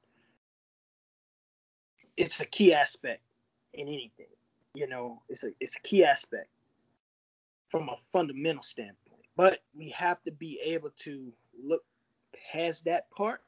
[2.17, 3.23] it's a key aspect
[3.75, 4.27] in anything.
[4.75, 6.49] You know, it's a it's a key aspect
[7.69, 9.23] from a fundamental standpoint.
[9.37, 11.83] But we have to be able to look
[12.53, 13.41] past that part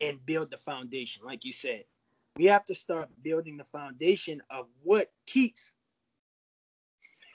[0.00, 1.84] and build the foundation, like you said.
[2.36, 5.74] We have to start building the foundation of what keeps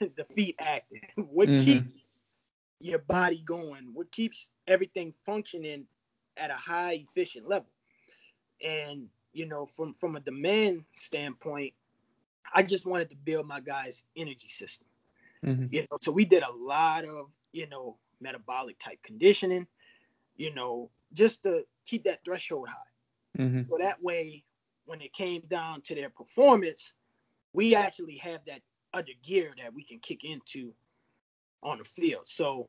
[0.00, 1.64] the feet active, what mm-hmm.
[1.64, 2.01] keeps
[2.82, 5.86] your body going, what keeps everything functioning
[6.36, 7.68] at a high efficient level.
[8.64, 11.72] And you know, from from a demand standpoint,
[12.52, 14.86] I just wanted to build my guys' energy system.
[15.44, 15.66] Mm-hmm.
[15.70, 19.66] You know, so we did a lot of, you know, metabolic type conditioning,
[20.36, 23.42] you know, just to keep that threshold high.
[23.42, 23.62] Mm-hmm.
[23.68, 24.44] So that way,
[24.84, 26.92] when it came down to their performance,
[27.52, 28.60] we actually have that
[28.94, 30.72] other gear that we can kick into
[31.62, 32.26] on the field.
[32.26, 32.68] So,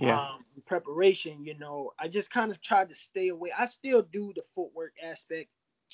[0.00, 0.16] yeah.
[0.16, 3.50] Um, preparation, you know, I just kind of tried to stay away.
[3.56, 5.48] I still do the footwork aspect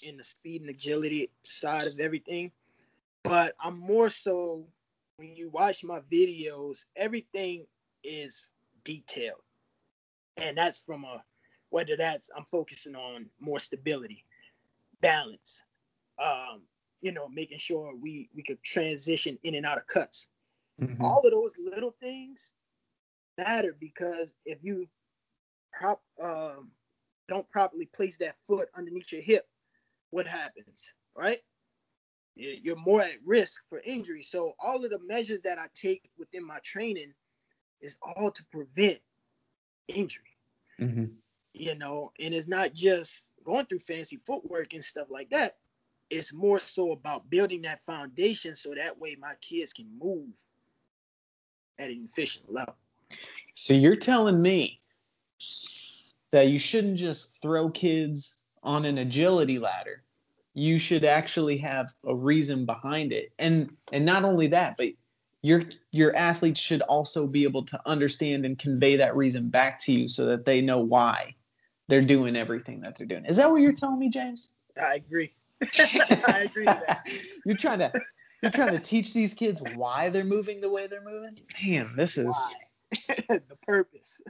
[0.06, 2.52] and the speed and agility side of everything,
[3.22, 4.66] but I'm more so
[5.16, 7.66] when you watch my videos, everything
[8.02, 8.50] is
[8.84, 9.40] detailed.
[10.36, 11.22] And that's from a
[11.70, 14.24] whether that's I'm focusing on more stability,
[15.00, 15.62] balance,
[16.22, 16.62] um,
[17.00, 20.28] you know, making sure we we could transition in and out of cuts.
[20.80, 21.04] Mm-hmm.
[21.04, 22.54] All of those little things
[23.38, 24.86] matter because if you
[25.72, 26.70] prop um,
[27.28, 29.46] don't properly place that foot underneath your hip,
[30.10, 31.40] what happens, right?
[32.36, 34.22] you're more at risk for injury.
[34.22, 37.12] So all of the measures that I take within my training
[37.80, 38.98] is all to prevent
[39.88, 40.24] injury.
[40.80, 41.04] Mm-hmm.
[41.52, 45.56] You know, and it's not just going through fancy footwork and stuff like that.
[46.10, 50.34] It's more so about building that foundation so that way my kids can move
[51.78, 52.74] at an efficient level.
[53.54, 54.80] So you're telling me
[56.32, 60.04] that you shouldn't just throw kids on an agility ladder
[60.54, 63.32] you should actually have a reason behind it.
[63.38, 64.88] And and not only that, but
[65.42, 69.92] your your athletes should also be able to understand and convey that reason back to
[69.92, 71.34] you so that they know why
[71.88, 73.26] they're doing everything that they're doing.
[73.26, 74.52] Is that what you're telling me, James?
[74.80, 75.34] I agree.
[75.60, 77.06] I agree with that.
[77.44, 77.92] you're trying to
[78.42, 81.38] you're trying to teach these kids why they're moving the way they're moving?
[81.64, 82.36] Man, this is
[83.28, 84.20] the purpose.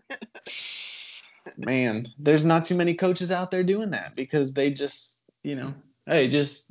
[1.59, 5.75] Man, there's not too many coaches out there doing that because they just, you know,
[6.07, 6.67] Hey, just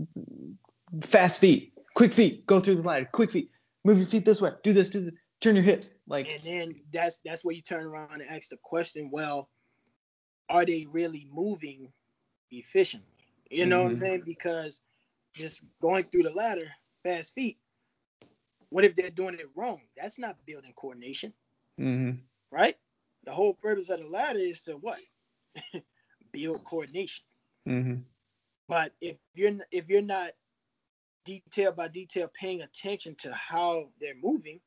[1.01, 3.49] fast feet, quick feet, go through the ladder, quick feet,
[3.83, 6.27] move your feet this way, do this, do this, turn your hips, like.
[6.29, 9.49] And then that's that's where you turn around and ask the question, well,
[10.49, 11.91] are they really moving
[12.51, 13.07] efficiently?
[13.49, 13.83] You know mm-hmm.
[13.83, 14.05] what I'm mm-hmm.
[14.05, 14.23] saying?
[14.25, 14.81] Because
[15.35, 16.69] just going through the ladder,
[17.03, 17.57] fast feet.
[18.69, 19.81] What if they're doing it wrong?
[19.95, 21.33] That's not building coordination,
[21.79, 22.17] mm-hmm.
[22.51, 22.75] right?
[23.25, 24.99] The whole purpose of the ladder is to what?
[26.31, 27.23] Build coordination.
[27.67, 28.01] Mm-hmm.
[28.67, 30.31] But if you're if you're not
[31.25, 34.59] detail by detail paying attention to how they're moving,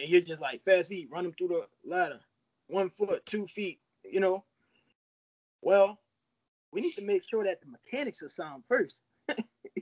[0.00, 2.20] and you're just like fast feet, run them through the ladder,
[2.68, 4.44] one foot, two feet, you know,
[5.60, 5.98] well,
[6.72, 9.02] we need to make sure that the mechanics are sound first,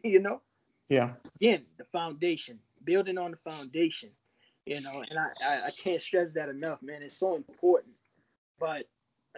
[0.04, 0.42] you know.
[0.90, 1.12] Yeah.
[1.40, 4.10] Again, the foundation, building on the foundation,
[4.66, 7.02] you know, and I, I, I can't stress that enough, man.
[7.02, 7.94] It's so important.
[8.58, 8.86] But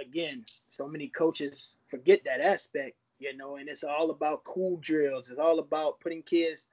[0.00, 5.30] again, so many coaches forget that aspect you know, and it's all about cool drills.
[5.30, 6.66] It's all about putting kids,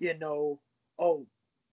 [0.00, 0.58] you know,
[0.98, 1.24] oh,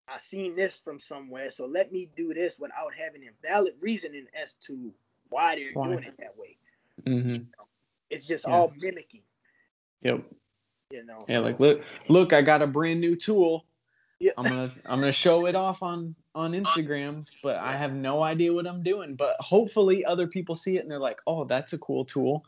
[0.06, 4.26] I seen this from somewhere, so let me do this without having a valid reasoning
[4.40, 4.92] as to
[5.30, 5.86] why they're why?
[5.88, 6.58] doing it that way.
[7.06, 7.30] Mm-hmm.
[7.30, 7.66] You know,
[8.10, 8.54] it's just yeah.
[8.54, 9.22] all mimicking.
[10.02, 10.24] Yep.
[10.90, 11.24] You know.
[11.28, 11.42] Yeah, so.
[11.42, 13.64] like look, look, I got a brand new tool.
[14.18, 14.32] Yeah.
[14.36, 18.52] I'm gonna I'm gonna show it off on on Instagram, but I have no idea
[18.52, 19.16] what I'm doing.
[19.16, 22.44] But hopefully other people see it and they're like, oh, that's a cool tool.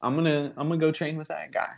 [0.00, 1.72] I'm gonna I'm gonna go train with that guy.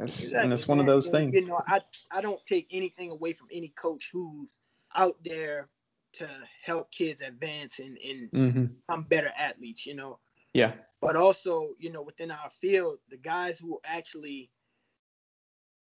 [0.00, 0.44] It's, exactly.
[0.44, 1.44] And it's one of those and, things.
[1.44, 4.48] You know, I I don't take anything away from any coach who's
[4.96, 5.68] out there
[6.14, 6.28] to
[6.64, 8.64] help kids advance and and mm-hmm.
[8.86, 9.86] become better athletes.
[9.86, 10.18] You know.
[10.52, 10.72] Yeah.
[11.00, 14.50] But also, you know, within our field, the guys who actually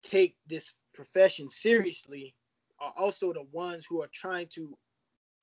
[0.05, 2.35] take this profession seriously
[2.79, 4.77] are also the ones who are trying to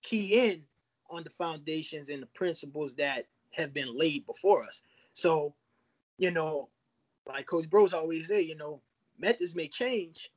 [0.03, 0.63] key in
[1.11, 4.83] on the foundations and the principles that have been laid before us.
[5.15, 5.55] So
[6.19, 6.71] you know,
[7.27, 8.83] like Coach Bros always say, you know,
[9.19, 10.31] methods may change,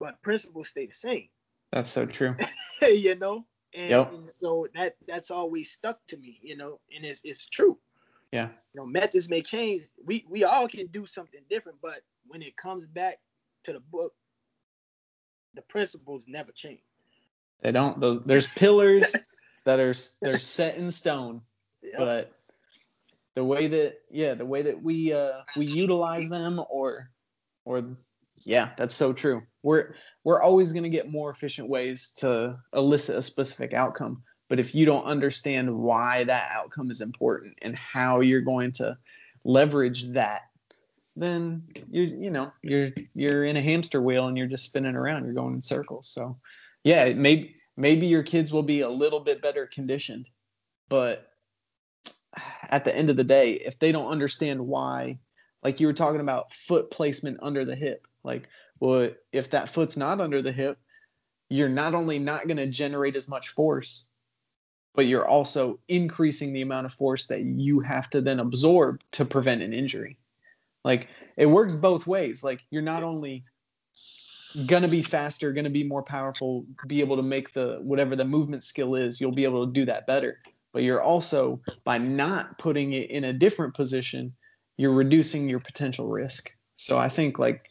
[0.00, 1.28] but principles stay the same.
[1.72, 2.36] That's so true.
[2.82, 4.12] you know, And, Yep.
[4.12, 7.78] and so that that's always stuck to me, you know, and it's it's true.
[8.32, 8.48] Yeah.
[8.74, 9.82] You know, methods may change.
[10.04, 13.18] We we all can do something different, but when it comes back
[13.64, 14.12] to the book,
[15.54, 16.82] the principles never change.
[17.62, 18.00] They don't.
[18.00, 19.14] Those, there's pillars
[19.64, 21.42] that are they're set in stone,
[21.82, 21.94] Yep.
[21.98, 22.32] but
[23.34, 27.10] the way that yeah, the way that we uh we utilize them or
[27.64, 27.96] or
[28.44, 29.42] yeah, that's so true.
[29.62, 34.22] We're we're always going to get more efficient ways to elicit a specific outcome.
[34.48, 38.96] But if you don't understand why that outcome is important and how you're going to
[39.44, 40.42] leverage that,
[41.16, 45.24] then you're you know you're you're in a hamster wheel and you're just spinning around.
[45.24, 46.08] You're going in circles.
[46.08, 46.38] So
[46.84, 50.28] yeah, maybe maybe your kids will be a little bit better conditioned,
[50.88, 51.28] but
[52.68, 55.18] at the end of the day, if they don't understand why,
[55.62, 59.96] like you were talking about foot placement under the hip, like well, if that foot's
[59.96, 60.78] not under the hip,
[61.48, 64.10] you're not only not going to generate as much force,
[64.96, 69.26] but you're also increasing the amount of force that you have to then absorb to
[69.26, 70.18] prevent an injury.
[70.84, 72.42] Like it works both ways.
[72.42, 73.44] Like you're not only
[74.64, 78.64] gonna be faster, gonna be more powerful, be able to make the whatever the movement
[78.64, 80.40] skill is, you'll be able to do that better.
[80.72, 84.34] But you're also by not putting it in a different position,
[84.78, 86.56] you're reducing your potential risk.
[86.76, 87.70] So I think like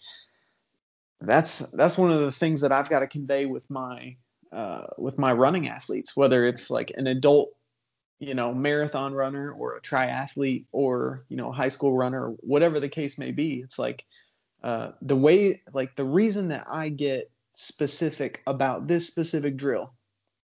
[1.22, 4.18] that's that's one of the things that I've got to convey with my
[4.52, 7.50] uh, with my running athletes, whether it's like an adult,
[8.20, 12.90] you know, marathon runner or a triathlete or you know, high school runner, whatever the
[12.90, 13.62] case may be.
[13.62, 14.06] It's like
[14.64, 19.94] uh, the way, like the reason that I get specific about this specific drill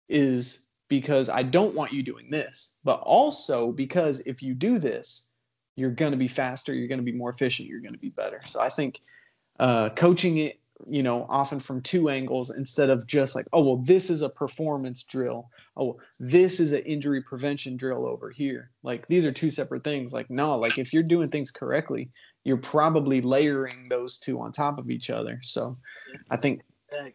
[0.09, 5.29] is because I don't want you doing this, but also because if you do this,
[5.75, 8.09] you're going to be faster, you're going to be more efficient, you're going to be
[8.09, 8.41] better.
[8.45, 8.99] So I think
[9.59, 13.77] uh, coaching it, you know, often from two angles instead of just like, oh, well,
[13.77, 15.49] this is a performance drill.
[15.77, 18.71] Oh, this is an injury prevention drill over here.
[18.83, 20.13] Like these are two separate things.
[20.13, 22.09] Like, no, like if you're doing things correctly,
[22.43, 25.39] you're probably layering those two on top of each other.
[25.43, 25.77] So
[26.29, 27.13] I think Exactly.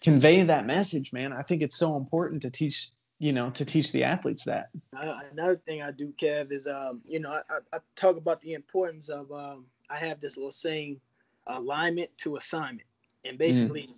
[0.00, 1.32] convey that message, man.
[1.32, 2.88] I think it's so important to teach,
[3.18, 4.68] you know, to teach the athletes that.
[4.96, 8.40] Uh, another thing I do, Kev, is um, you know, I, I, I talk about
[8.40, 11.00] the importance of um, I have this little saying,
[11.46, 12.88] alignment to assignment,
[13.24, 13.88] and basically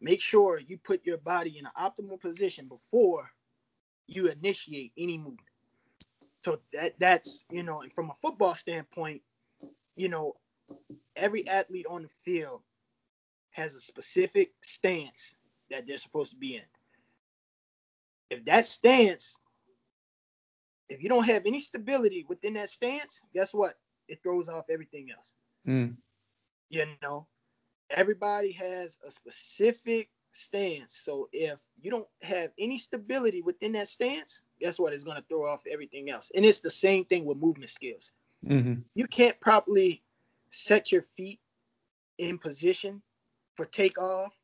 [0.00, 3.30] make sure you put your body in an optimal position before
[4.06, 5.40] you initiate any movement.
[6.42, 9.22] So that that's you know, and from a football standpoint,
[9.96, 10.36] you know,
[11.16, 12.62] every athlete on the field
[13.50, 15.34] has a specific stance
[15.70, 16.64] that they're supposed to be in.
[18.30, 19.38] If that stance
[20.90, 23.74] if you don't have any stability within that stance, guess what?
[24.08, 25.34] It throws off everything else.
[25.66, 25.96] Mm.
[26.68, 27.28] You know,
[27.90, 30.94] everybody has a specific stance.
[30.96, 34.92] So if you don't have any stability within that stance, guess what?
[34.92, 36.30] It's going to throw off everything else.
[36.34, 38.12] And it's the same thing with movement skills.
[38.46, 40.02] hmm You can't properly
[40.50, 41.40] set your feet
[42.18, 43.02] in position
[43.56, 44.34] for takeoff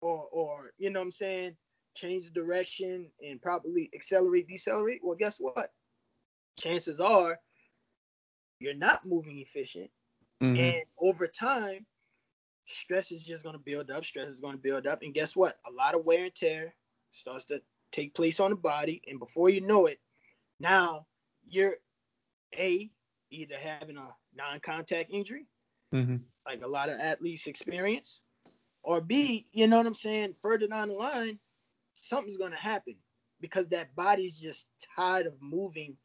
[0.00, 1.56] or or you know what I'm saying,
[1.94, 5.00] change the direction and properly accelerate, decelerate.
[5.02, 5.72] Well, guess what?
[6.58, 7.38] Chances are
[8.60, 9.90] you're not moving efficient.
[10.40, 11.86] hmm And over time,
[12.68, 14.04] stress is just going to build up.
[14.04, 15.02] Stress is going to build up.
[15.02, 15.58] And guess what?
[15.68, 16.74] A lot of wear and tear
[17.10, 19.02] starts to take place on the body.
[19.08, 19.98] And before you know it,
[20.60, 21.06] now
[21.48, 21.74] you're
[22.56, 22.90] A,
[23.30, 25.46] either having a non contact injury,
[25.92, 28.22] hmm like a lot of athletes experience,
[28.82, 30.34] or B, you know what I'm saying?
[30.34, 31.38] Further down the line,
[31.94, 32.94] something's going to happen
[33.40, 35.96] because that body's just tired of moving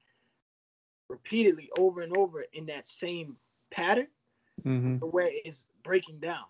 [1.09, 3.37] repeatedly over and over in that same
[3.71, 4.07] pattern
[4.63, 6.45] hmm where it's breaking down.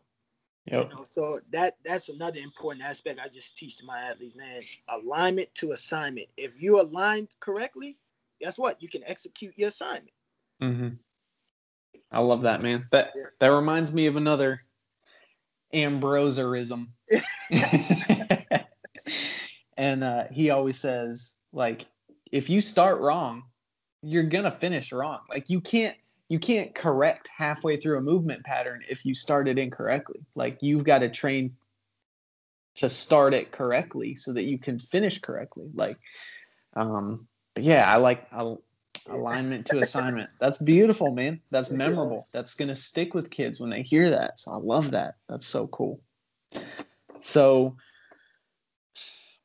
[0.66, 0.92] Yep.
[0.92, 4.62] You know, so that that's another important aspect I just teach to my athletes, man.
[4.88, 6.28] Alignment to assignment.
[6.38, 7.98] If you aligned correctly,
[8.40, 8.82] guess what?
[8.82, 10.14] You can execute your assignment.
[10.62, 10.90] hmm
[12.12, 12.86] I love that, man.
[12.92, 14.62] That that reminds me of another
[15.74, 16.90] Ambroserism.
[19.78, 21.86] and uh, he always says, like,
[22.32, 23.44] if you start wrong,
[24.04, 25.20] you're gonna finish wrong.
[25.30, 25.98] Like you can't
[26.30, 30.22] you can't correct halfway through a movement pattern if you started incorrectly.
[30.36, 31.56] Like you've got to train
[32.76, 35.70] to start it correctly so that you can finish correctly.
[35.74, 35.98] Like,
[36.76, 38.56] um, but yeah, I like I,
[39.10, 40.30] alignment to assignment.
[40.40, 41.42] That's beautiful, man.
[41.52, 42.28] That's memorable.
[42.32, 44.40] That's gonna stick with kids when they hear that.
[44.40, 45.16] So I love that.
[45.30, 46.02] That's so cool.
[47.22, 47.78] So,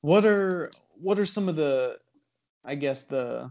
[0.01, 0.71] what are
[1.01, 1.99] what are some of the,
[2.65, 3.51] I guess the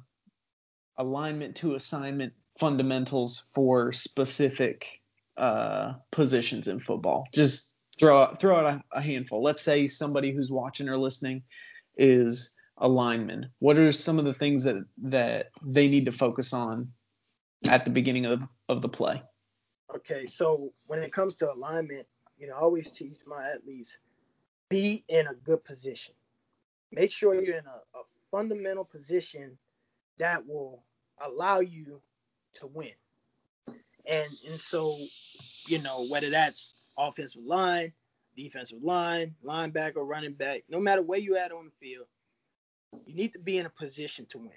[0.98, 5.02] alignment to assignment fundamentals for specific
[5.38, 7.26] uh, positions in football?
[7.34, 9.44] Just throw out throw out a, a handful.
[9.44, 11.44] Let's say somebody who's watching or listening
[11.98, 13.50] is a lineman?
[13.60, 16.92] What are some of the things that that they need to focus on
[17.68, 19.22] at the beginning of of the play?
[19.96, 22.06] Okay, so when it comes to alignment,
[22.38, 23.98] you know, I always teach my athletes
[24.70, 26.14] be in a good position.
[26.92, 29.58] Make sure you're in a, a fundamental position
[30.20, 30.84] that will
[31.20, 32.02] allow you
[32.60, 32.92] to win.
[34.06, 34.98] And and so,
[35.68, 37.92] you know, whether that's offensive line,
[38.36, 42.08] defensive line, linebacker, running back, no matter where you at on the field,
[43.06, 44.52] you need to be in a position to win.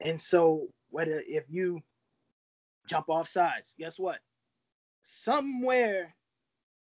[0.00, 1.80] And so whether if you
[2.86, 4.18] jump off sides, guess what?
[5.02, 6.14] Somewhere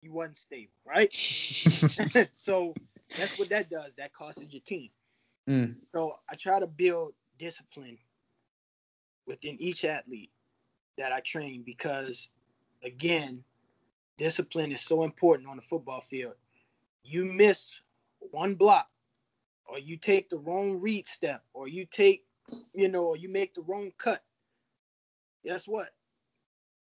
[0.02, 1.12] you wasn't stable, right?
[2.34, 2.74] so
[3.18, 3.94] that's what that does.
[3.98, 4.90] That costs your team.
[5.50, 5.76] Mm.
[5.94, 7.98] So I try to build discipline
[9.28, 10.32] within each athlete
[10.98, 12.30] that I train because,
[12.84, 13.44] again,
[14.18, 16.36] discipline is so important on the football field.
[17.04, 17.72] You miss
[18.32, 18.88] one block,
[19.66, 22.26] or you take the wrong read step, or you take,
[22.74, 24.24] you know, or you make the wrong cut.
[25.44, 25.90] Guess what?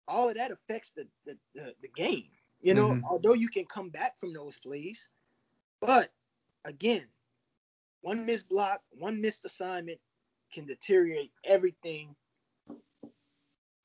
[0.09, 2.29] All of that affects the the, the, the game.
[2.61, 3.05] You know, mm-hmm.
[3.05, 5.09] although you can come back from those plays,
[5.81, 6.11] but
[6.65, 7.05] again,
[8.01, 9.99] one missed block, one missed assignment
[10.53, 12.15] can deteriorate everything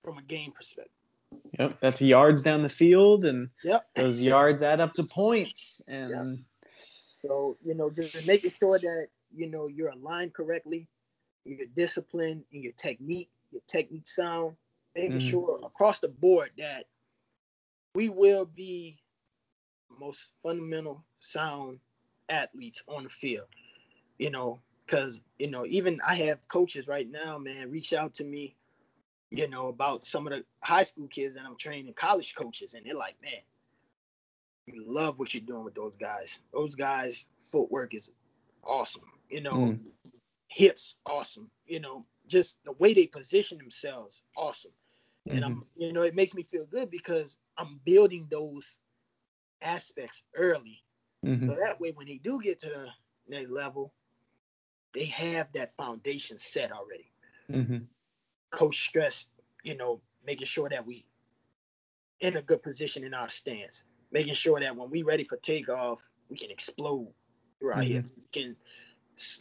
[0.04, 0.91] from a game perspective.
[1.58, 3.86] Yep, that's yards down the field, and yep.
[3.95, 5.82] those yards add up to points.
[5.88, 6.72] And yep.
[7.22, 10.88] so, you know, just making sure that you know you're aligned correctly,
[11.45, 14.56] your discipline and your technique, your technique sound,
[14.95, 15.30] making mm.
[15.30, 16.86] sure across the board that
[17.95, 18.97] we will be
[19.99, 21.80] most fundamental sound
[22.30, 23.47] athletes on the field.
[24.18, 28.24] You know, because you know, even I have coaches right now, man, reach out to
[28.24, 28.56] me,
[29.32, 32.86] you know, about some of the high school kids that I'm training, college coaches, and
[32.86, 33.41] they're like, man,
[34.67, 36.39] you love what you're doing with those guys.
[36.53, 38.11] Those guys' footwork is
[38.63, 39.09] awesome.
[39.29, 39.79] You know, mm.
[40.47, 41.49] hips awesome.
[41.65, 44.71] You know, just the way they position themselves, awesome.
[45.27, 45.38] Mm-hmm.
[45.38, 45.82] And I'm, mm-hmm.
[45.82, 48.77] you know, it makes me feel good because I'm building those
[49.61, 50.84] aspects early.
[51.25, 51.49] Mm-hmm.
[51.49, 52.88] So that way, when they do get to the
[53.29, 53.93] next level,
[54.93, 57.11] they have that foundation set already.
[57.49, 57.77] Mm-hmm.
[58.52, 59.28] Coach stress,
[59.64, 61.06] you know, making sure that we
[62.20, 66.08] in a good position in our stance, making sure that when we ready for takeoff,
[66.30, 67.12] we can explode
[67.62, 67.93] right mm-hmm.
[67.93, 68.04] here.
[68.16, 68.56] We can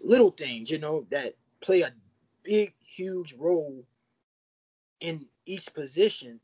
[0.03, 1.93] little things, you know, that play a
[2.43, 3.85] big, huge role
[5.01, 6.41] in each position,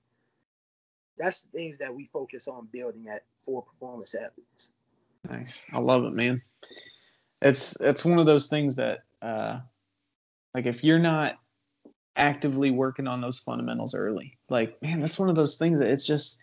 [1.18, 4.72] that's the things that we focus on building at for performance athletes.
[5.28, 5.60] Nice.
[5.72, 6.42] I love it, man.
[7.42, 9.60] It's it's one of those things that uh
[10.54, 11.36] like if you're not
[12.16, 16.06] actively working on those fundamentals early, like man, that's one of those things that it's
[16.06, 16.38] just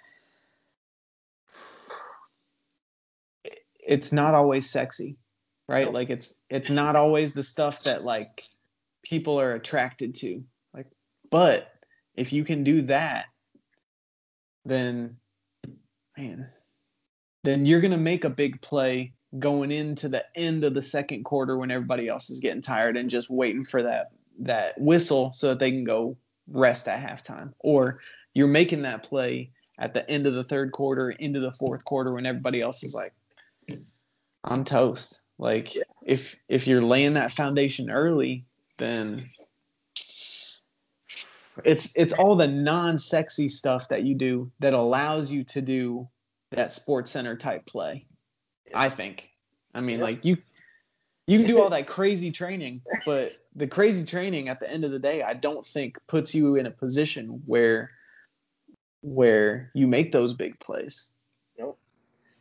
[3.86, 5.18] it's not always sexy,
[5.68, 5.92] right?
[5.92, 8.44] Like it's it's not always the stuff that like
[9.04, 10.44] people are attracted to.
[10.74, 10.88] Like
[11.30, 11.72] but
[12.16, 13.26] if you can do that,
[14.66, 15.18] then
[16.18, 16.50] man,
[17.44, 21.58] then you're gonna make a big play going into the end of the second quarter
[21.58, 25.60] when everybody else is getting tired and just waiting for that that whistle so that
[25.60, 26.18] they can go
[26.48, 27.54] rest at halftime.
[27.60, 28.00] Or
[28.34, 32.14] you're making that play at the end of the third quarter into the fourth quarter
[32.14, 33.14] when everybody else is like,
[34.44, 35.22] I'm toast.
[35.38, 35.76] Like
[36.06, 38.46] if if you're laying that foundation early,
[38.78, 39.30] then
[41.64, 46.08] it's it's all the non-sexy stuff that you do that allows you to do
[46.52, 48.06] that SportsCenter type play.
[48.74, 49.32] I think.
[49.74, 50.38] I mean, like you
[51.28, 54.92] you can do all that crazy training, but the crazy training at the end of
[54.92, 57.92] the day, I don't think puts you in a position where
[59.02, 61.12] where you make those big plays.
[61.60, 61.78] Nope.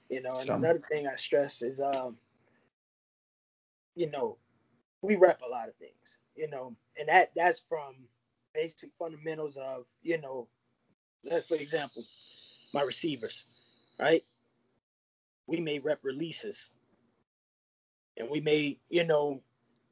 [0.08, 0.54] You know, and so.
[0.54, 2.16] another thing I stress is um,
[3.94, 4.38] you know,
[5.02, 7.96] we rep a lot of things, you know, and that that's from
[8.54, 10.48] basic fundamentals of, you know,
[11.24, 12.04] let's for example,
[12.72, 13.44] my receivers,
[13.98, 14.24] right?
[15.46, 16.70] We may rep releases.
[18.18, 19.42] And we may, you know,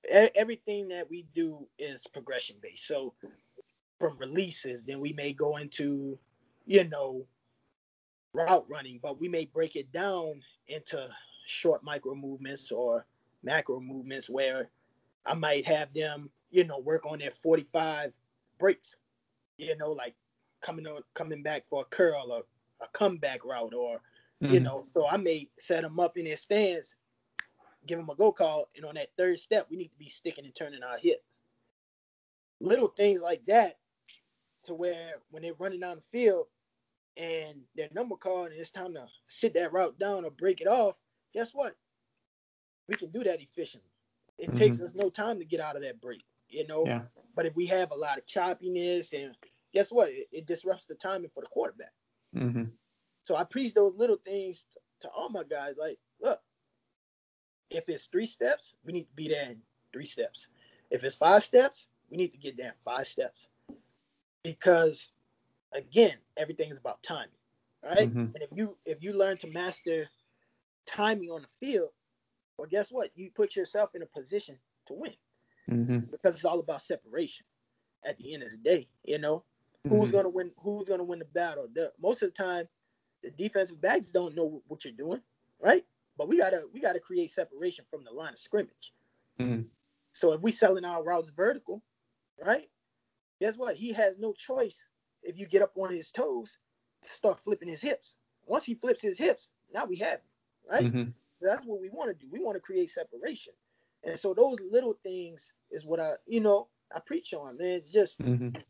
[0.08, 2.86] everything that we do is progression based.
[2.86, 3.14] So
[3.98, 6.18] from releases, then we may go into,
[6.66, 7.26] you know,
[8.32, 11.08] route running, but we may break it down into
[11.46, 13.06] short micro movements or
[13.42, 14.70] macro movements where
[15.26, 18.12] I might have them, you know, work on their 45
[18.58, 18.96] breaks,
[19.58, 20.14] you know, like
[20.60, 22.42] coming on coming back for a curl or
[22.80, 24.00] a comeback route or
[24.42, 24.54] mm-hmm.
[24.54, 26.94] you know, so I may set them up in their stance,
[27.86, 30.44] give them a go call, and on that third step, we need to be sticking
[30.44, 31.24] and turning our hips.
[32.60, 33.78] Little things like that,
[34.64, 36.46] to where when they're running down the field
[37.16, 40.66] and their number called and it's time to sit that route down or break it
[40.66, 40.96] off,
[41.32, 41.76] guess what?
[42.88, 43.88] We can do that efficiently.
[44.38, 44.58] it mm-hmm.
[44.58, 46.84] takes us no time to get out of that break, you know.
[46.86, 47.02] Yeah.
[47.34, 49.34] But if we have a lot of choppiness and
[49.72, 51.92] guess what, it, it disrupts the timing for the quarterback.
[52.36, 52.64] Mm-hmm.
[53.22, 54.66] So I preach those little things
[55.00, 55.74] to all my guys.
[55.78, 56.40] Like, look,
[57.70, 59.58] if it's three steps, we need to be there in
[59.92, 60.48] three steps.
[60.90, 63.48] If it's five steps, we need to get there in five steps.
[64.42, 65.12] Because
[65.72, 67.28] again, everything is about timing,
[67.84, 68.08] right?
[68.08, 68.34] Mm-hmm.
[68.34, 70.08] And if you if you learn to master
[70.86, 71.90] timing on the field,
[72.56, 73.10] well, guess what?
[73.14, 74.56] You put yourself in a position
[74.86, 75.14] to win
[75.70, 75.98] mm-hmm.
[76.10, 77.46] because it's all about separation.
[78.04, 79.44] At the end of the day, you know,
[79.86, 79.96] mm-hmm.
[79.96, 80.50] who's gonna win?
[80.62, 81.68] Who's gonna win the battle?
[81.74, 82.66] The, most of the time,
[83.22, 85.20] the defensive backs don't know what you're doing,
[85.60, 85.84] right?
[86.20, 88.92] But we gotta we gotta create separation from the line of scrimmage.
[89.40, 89.62] Mm-hmm.
[90.12, 91.82] So if we selling our routes vertical,
[92.44, 92.68] right?
[93.40, 93.74] Guess what?
[93.74, 94.84] He has no choice
[95.22, 96.58] if you get up on his toes
[97.04, 98.16] to start flipping his hips.
[98.46, 100.84] Once he flips his hips, now we have him, right?
[100.84, 101.10] Mm-hmm.
[101.40, 102.30] That's what we want to do.
[102.30, 103.54] We want to create separation.
[104.04, 107.78] And so those little things is what I, you know, I preach on, man.
[107.78, 108.60] It's just mm-hmm.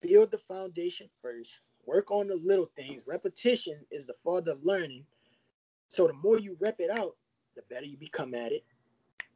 [0.00, 1.60] build the foundation first.
[1.84, 3.02] Work on the little things.
[3.06, 5.04] Repetition is the father of learning.
[5.92, 7.16] So the more you rep it out,
[7.54, 8.64] the better you become at it.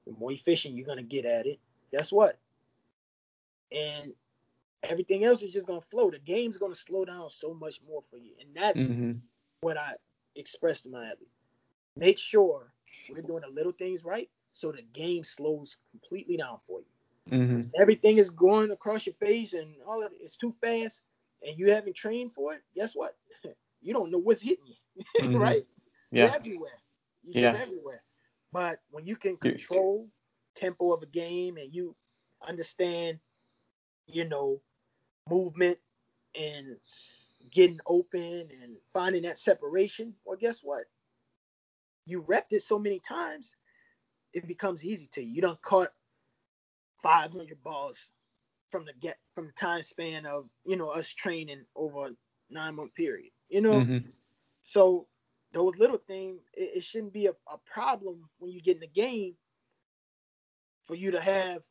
[0.07, 1.61] The more efficient you're gonna get at it.
[1.93, 2.39] Guess what?
[3.71, 4.15] And
[4.83, 6.11] everything else is just gonna flow.
[6.11, 8.33] The game's gonna slow down so much more for you.
[8.41, 9.13] And that's mm-hmm.
[9.61, 9.93] what I
[10.35, 11.37] expressed to my athletes
[11.97, 12.73] make sure
[13.11, 17.39] we're doing the little things right so the game slows completely down for you.
[17.39, 17.63] Mm-hmm.
[17.79, 21.03] Everything is going across your face and all of it, it's too fast
[21.47, 22.63] and you haven't trained for it.
[22.75, 23.17] Guess what?
[23.83, 25.37] you don't know what's hitting you, mm-hmm.
[25.37, 25.67] right?
[26.11, 26.25] Yeah.
[26.25, 26.79] You're everywhere.
[27.23, 27.59] You're yeah.
[27.61, 28.03] everywhere.
[28.53, 30.09] But when you can control
[30.55, 31.95] tempo of a game and you
[32.47, 33.19] understand,
[34.07, 34.61] you know,
[35.29, 35.79] movement
[36.35, 36.77] and
[37.51, 40.85] getting open and finding that separation, well, guess what?
[42.07, 43.57] you repped it so many times,
[44.33, 45.35] it becomes easy to you.
[45.35, 45.93] You don't caught
[47.03, 47.99] 500 balls
[48.71, 52.11] from the get from the time span of you know us training over a
[52.49, 53.31] nine month period.
[53.49, 54.09] You know, mm-hmm.
[54.63, 55.07] so
[55.57, 58.87] those little things it, it shouldn't be a, a problem when you get in the
[58.87, 59.35] game
[60.85, 61.63] for you to have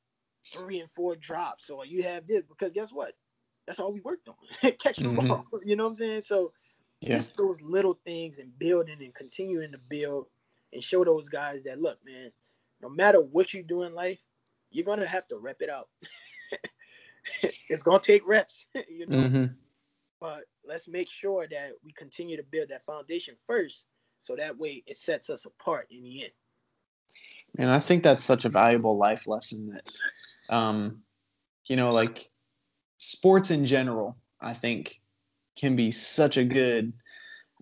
[0.53, 3.13] three and four drops or you have this because guess what?
[3.67, 4.71] That's all we worked on.
[4.79, 5.27] Catching the mm-hmm.
[5.27, 5.45] ball.
[5.63, 6.21] You know what I'm saying?
[6.21, 6.51] So
[7.01, 7.17] yeah.
[7.17, 10.27] just those little things and building and continuing to build
[10.73, 12.31] and show those guys that look, man,
[12.81, 14.19] no matter what you do in life,
[14.71, 15.88] you're gonna have to rep it out.
[17.69, 19.17] it's gonna take reps, you know.
[19.17, 19.45] Mm-hmm.
[20.20, 23.86] But let's make sure that we continue to build that foundation first,
[24.22, 26.32] so that way it sets us apart in the end.
[27.57, 31.03] And I think that's such a valuable life lesson that, um,
[31.66, 32.30] you know, like
[32.97, 34.99] sports in general, I think
[35.57, 36.93] can be such a good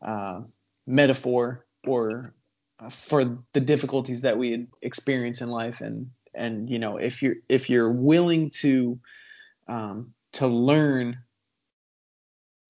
[0.01, 0.41] uh,
[0.87, 2.33] metaphor or
[2.79, 7.35] uh, for the difficulties that we experience in life and and you know if you're
[7.47, 8.99] if you're willing to
[9.67, 11.19] um, to learn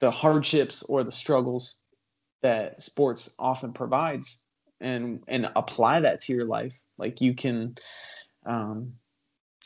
[0.03, 1.81] the hardships or the struggles
[2.41, 4.43] that sports often provides
[4.81, 7.77] and and apply that to your life like you can
[8.45, 8.93] um,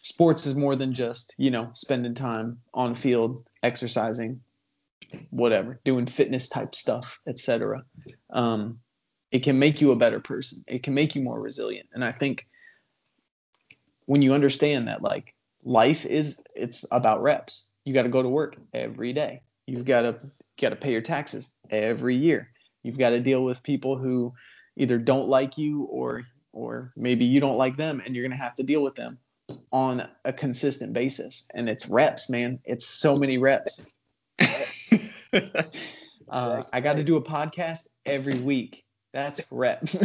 [0.03, 4.41] sports is more than just you know spending time on field exercising
[5.29, 7.83] whatever, doing fitness type stuff, etc.
[8.29, 8.79] Um,
[9.31, 10.63] it can make you a better person.
[10.67, 11.89] It can make you more resilient.
[11.93, 12.47] And I think
[14.05, 15.33] when you understand that, like
[15.63, 17.71] life is, it's about reps.
[17.83, 19.41] You got to go to work every day.
[19.67, 20.19] You've got to
[20.59, 22.49] got to pay your taxes every year.
[22.83, 24.33] You've got to deal with people who
[24.77, 28.55] either don't like you or or maybe you don't like them, and you're gonna have
[28.55, 29.19] to deal with them
[29.71, 31.47] on a consistent basis.
[31.53, 32.59] And it's reps, man.
[32.63, 33.85] It's so many reps.
[36.29, 38.85] uh, I got to do a podcast every week.
[39.13, 39.95] That's reps.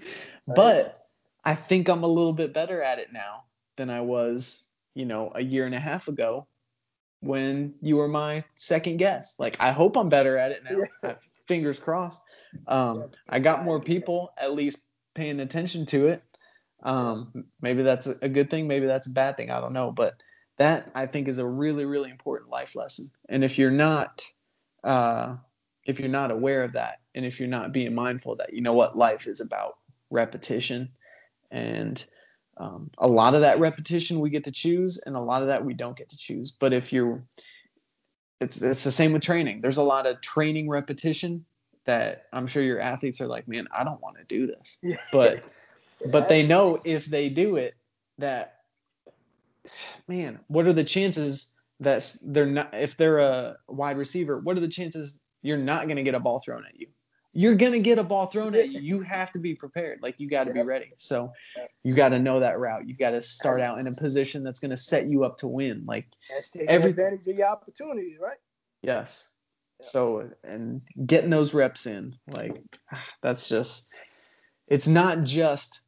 [0.46, 1.06] but
[1.44, 3.44] I think I'm a little bit better at it now
[3.76, 6.46] than I was, you know, a year and a half ago
[7.20, 9.38] when you were my second guest.
[9.38, 10.84] Like, I hope I'm better at it now.
[11.02, 11.14] Yeah.
[11.46, 12.22] Fingers crossed.
[12.66, 14.78] Um, I got more people at least
[15.14, 16.22] paying attention to it.
[16.82, 18.68] Um, maybe that's a good thing.
[18.68, 19.50] Maybe that's a bad thing.
[19.50, 19.90] I don't know.
[19.90, 20.22] But
[20.56, 23.10] that I think is a really really important life lesson.
[23.28, 24.24] And if you're not
[24.84, 25.36] uh,
[25.84, 28.74] if you're not aware of that, and if you're not being mindful that, you know
[28.74, 29.76] what life is about
[30.10, 30.90] repetition,
[31.50, 32.04] and
[32.56, 35.64] um, a lot of that repetition we get to choose, and a lot of that
[35.64, 36.50] we don't get to choose.
[36.50, 37.22] But if you're
[38.40, 39.60] it's it's the same with training.
[39.60, 41.44] There's a lot of training repetition
[41.84, 44.78] that I'm sure your athletes are like, man, I don't want to do this,
[45.12, 45.44] but
[46.10, 47.74] but they know if they do it
[48.18, 48.56] that
[50.08, 54.38] man, what are the chances that they're not if they're a wide receiver?
[54.38, 56.88] What are the chances you're not going to get a ball thrown at you?
[57.32, 58.80] You're gonna get a ball thrown at you.
[58.90, 60.00] You have to be prepared.
[60.02, 60.92] Like you got to be ready.
[60.96, 61.32] So
[61.84, 62.88] you got to know that route.
[62.88, 65.84] You got to start out in a position that's gonna set you up to win.
[65.86, 66.08] Like
[66.66, 68.38] every, advantage of your opportunities, right?
[68.82, 69.28] Yes.
[69.80, 72.60] So and getting those reps in, like
[73.22, 73.94] that's just
[74.66, 75.80] it's not just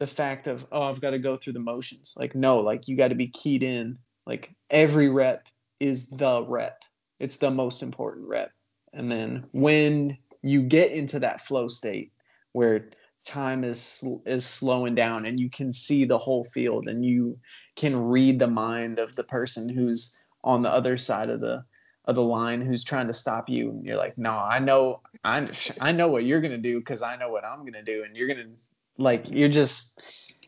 [0.00, 2.14] the fact of oh I've got to go through the motions.
[2.16, 3.98] Like no, like you got to be keyed in.
[4.26, 5.46] Like every rep
[5.78, 6.82] is the rep.
[7.20, 8.52] It's the most important rep.
[8.92, 10.18] And then when
[10.48, 12.12] you get into that flow state
[12.52, 12.90] where
[13.24, 17.38] time is is slowing down and you can see the whole field and you
[17.76, 21.64] can read the mind of the person who's on the other side of the
[22.04, 23.70] of the line who's trying to stop you.
[23.70, 25.48] And you're like no i know i,
[25.80, 28.04] I know what you're going to do because i know what i'm going to do.
[28.04, 28.50] And you're going to
[28.96, 30.00] like you're just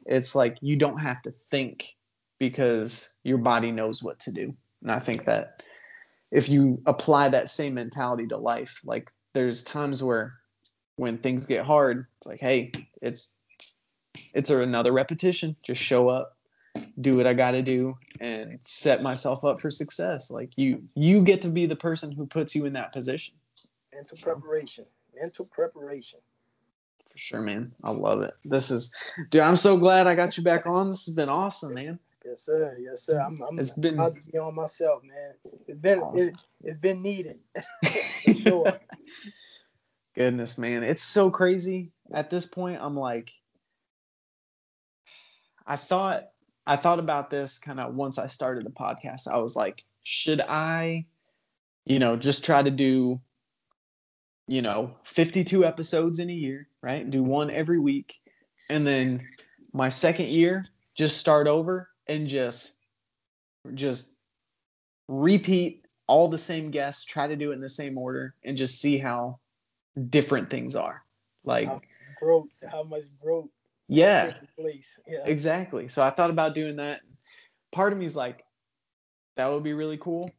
[0.07, 1.97] it's like you don't have to think
[2.39, 4.55] because your body knows what to do.
[4.83, 5.63] And i think that
[6.31, 10.35] if you apply that same mentality to life like there's times where
[10.97, 13.33] when things get hard it's like hey it's
[14.35, 16.37] it's another repetition just show up
[17.01, 20.31] do what I got to do and set myself up for success.
[20.31, 23.35] Like you, you get to be the person who puts you in that position.
[23.93, 24.33] Mental so.
[24.33, 24.87] preparation.
[25.21, 26.21] Mental preparation.
[27.11, 27.73] For sure, man.
[27.83, 28.33] I love it.
[28.45, 28.95] This is,
[29.31, 29.43] dude.
[29.43, 30.91] I'm so glad I got you back on.
[30.91, 31.99] This has been awesome, man.
[32.25, 32.77] Yes, sir.
[32.79, 33.21] Yes, sir.
[33.21, 35.35] I'm, I'm it's been, to be on myself, man.
[35.67, 36.29] It's been, awesome.
[36.29, 36.35] it,
[36.67, 37.39] has been needed.
[38.43, 38.73] sure.
[40.15, 40.83] Goodness, man.
[40.83, 41.93] It's so crazy.
[42.13, 43.33] At this point, I'm like,
[45.67, 46.29] I thought
[46.67, 49.29] I thought about this kind of once I started the podcast.
[49.29, 51.07] I was like, should I,
[51.87, 53.21] you know, just try to do,
[54.47, 57.09] you know, 52 episodes in a year, right?
[57.09, 58.21] Do one every week.
[58.69, 59.27] And then
[59.73, 62.73] my second year, just start over and just,
[63.75, 64.15] just
[65.09, 68.81] repeat all the same guests, try to do it in the same order and just
[68.81, 69.39] see how
[70.09, 71.05] different things are.
[71.45, 71.81] Like, how
[72.19, 73.49] growth, how much growth
[73.91, 74.35] yeah.
[75.09, 75.25] yeah.
[75.25, 75.89] Exactly.
[75.89, 77.01] So I thought about doing that.
[77.73, 78.45] Part of me is like,
[79.37, 80.31] that would be really cool.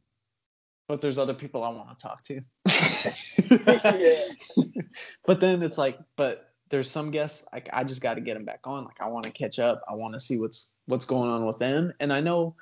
[0.88, 2.42] But there's other people I want to talk to.
[5.26, 8.46] but then it's like, but there's some guests like I just got to get them
[8.46, 8.86] back on.
[8.86, 9.84] Like I want to catch up.
[9.88, 11.94] I want to see what's what's going on with them.
[12.00, 12.56] And I know,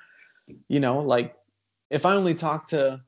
[0.68, 1.34] you know, like
[1.88, 3.00] if I only talk to,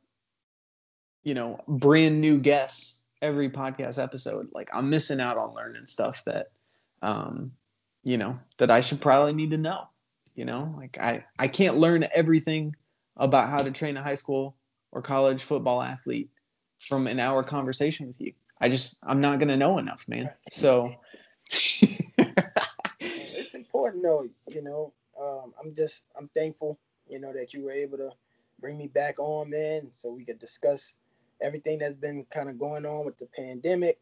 [1.25, 6.25] you know, brand new guests every podcast episode, like I'm missing out on learning stuff
[6.25, 6.53] that
[7.03, 7.53] um,
[8.05, 9.89] you know, that I should probably need to know.
[10.35, 12.75] You know, like I, I can't learn everything
[13.17, 14.57] about how to train a high school
[14.91, 16.31] or college football athlete
[16.79, 18.33] from an hour conversation with you.
[18.63, 20.31] I just I'm not gonna know enough, man.
[20.51, 20.95] So
[21.51, 24.93] it's important though, you know.
[25.21, 28.11] Um, I'm just I'm thankful, you know, that you were able to
[28.61, 30.95] bring me back on, man, so we could discuss
[31.41, 34.01] everything that's been kind of going on with the pandemic,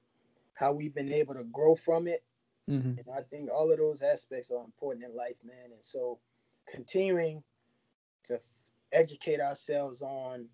[0.54, 2.22] how we've been able to grow from it,
[2.70, 2.98] Mm-hmm.
[2.98, 5.72] And I think all of those aspects are important in life, man.
[5.72, 6.18] And so
[6.70, 7.42] continuing
[8.24, 8.40] to f-
[8.92, 10.46] educate ourselves on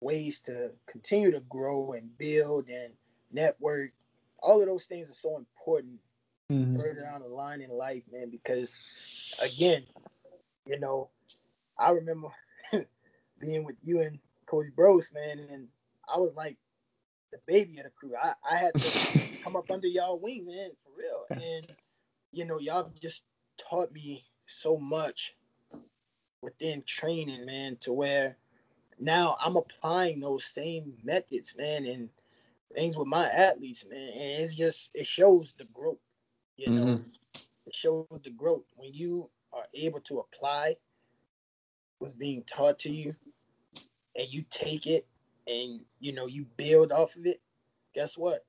[0.00, 2.92] ways to continue to grow and build and
[3.32, 3.92] network,
[4.40, 5.98] all of those things are so important
[6.50, 6.76] mm-hmm.
[6.76, 8.76] further down the line in life, man, because
[9.40, 9.84] again,
[10.66, 11.08] you know,
[11.78, 12.28] I remember
[13.40, 15.68] being with you and Coach Bros, man, and
[16.12, 16.56] I was like
[17.32, 18.12] the baby of the crew.
[18.20, 21.42] I, I had to come up under y'all wing, man, for real.
[21.42, 21.66] And
[22.32, 23.22] you know, y'all just
[23.58, 25.34] taught me so much
[26.42, 28.36] within training, man, to where
[28.98, 32.08] now I'm applying those same methods, man, and
[32.74, 34.08] things with my athletes, man.
[34.08, 35.98] And it's just it shows the growth,
[36.56, 36.86] you know.
[36.86, 37.02] Mm-hmm.
[37.66, 40.76] It shows the growth when you are able to apply
[41.98, 43.14] what's being taught to you
[44.16, 45.06] and you take it
[45.46, 47.40] and you know you build off of it
[47.94, 48.44] guess what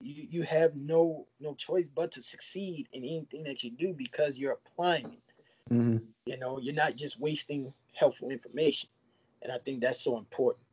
[0.00, 4.38] you, you have no no choice but to succeed in anything that you do because
[4.38, 5.72] you're applying it.
[5.72, 5.98] Mm-hmm.
[6.26, 8.88] You know, you're not just wasting helpful information,
[9.42, 10.64] and I think that's so important.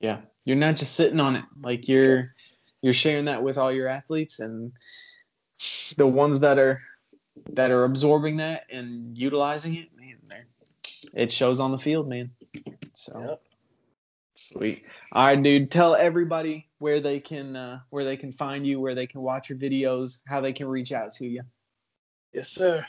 [0.00, 1.44] Yeah, you're not just sitting on it.
[1.60, 2.34] Like you're
[2.82, 4.72] you're sharing that with all your athletes, and
[5.96, 6.82] the ones that are
[7.52, 10.44] that are absorbing that and utilizing it, man,
[11.12, 12.30] it shows on the field, man.
[12.94, 13.20] So.
[13.20, 13.42] Yep.
[14.36, 14.82] Sweet.
[15.12, 15.70] All right, dude.
[15.70, 19.48] Tell everybody where they can uh, where they can find you, where they can watch
[19.48, 21.42] your videos, how they can reach out to you.
[22.32, 22.84] Yes, sir.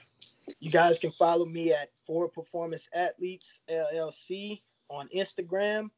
[0.59, 5.89] You guys can follow me at Forward Performance Athletes LLC on Instagram.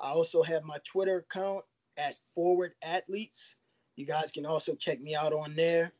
[0.00, 1.64] I also have my Twitter account
[1.96, 3.56] at Forward Athletes.
[3.96, 5.92] You guys can also check me out on there.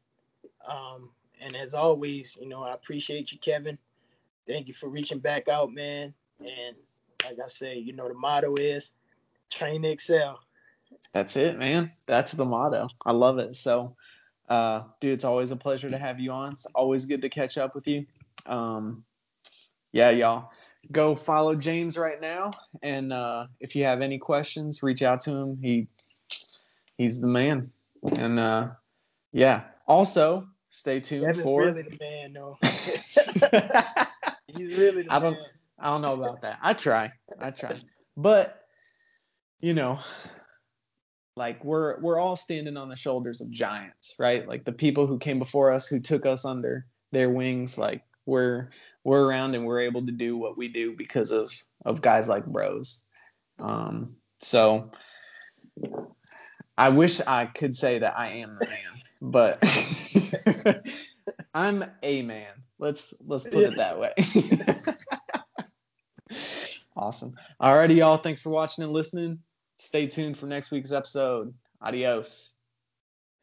[0.67, 3.79] Um, and as always, you know, I appreciate you, Kevin.
[4.47, 6.13] Thank you for reaching back out, man.
[6.41, 6.77] And
[7.25, 8.93] like I say, you know, the motto is
[9.51, 10.41] train to excel.
[11.13, 11.93] That's it, man.
[12.07, 12.89] That's the motto.
[13.05, 13.57] I love it.
[13.57, 13.97] So,
[14.49, 16.53] uh, dude, it's always a pleasure to have you on.
[16.53, 18.07] It's always good to catch up with you.
[18.47, 19.05] Um,
[19.93, 20.51] yeah, y'all
[20.91, 22.53] go follow James right now.
[22.83, 25.59] And uh, if you have any questions, reach out to him.
[25.61, 25.89] He
[26.99, 27.71] he's the man.
[28.17, 28.69] And uh,
[29.33, 29.63] yeah.
[29.87, 31.63] Also, stay tuned Devin's for.
[31.63, 32.59] really the man, though.
[34.47, 35.35] he's really the I don't.
[35.35, 35.45] man.
[35.79, 36.59] I don't know about that.
[36.63, 37.13] I try.
[37.39, 37.81] I try.
[38.17, 38.65] But
[39.61, 39.99] you know,
[41.37, 44.47] like we're we're all standing on the shoulders of giants, right?
[44.47, 47.77] Like the people who came before us, who took us under their wings.
[47.77, 48.71] Like we're
[49.05, 51.53] we're around and we're able to do what we do because of
[51.85, 53.07] of guys like bros.
[53.59, 54.91] Um, so
[56.77, 58.81] I wish I could say that I am the man,
[59.23, 59.63] but
[61.55, 62.51] I'm a man.
[62.79, 64.15] Let's let's put it that way.
[66.97, 67.35] awesome.
[67.63, 68.19] Alrighty, y'all.
[68.19, 69.39] Thanks for watching and listening.
[69.79, 71.53] Stay tuned for next week's episode.
[71.81, 72.54] Adios.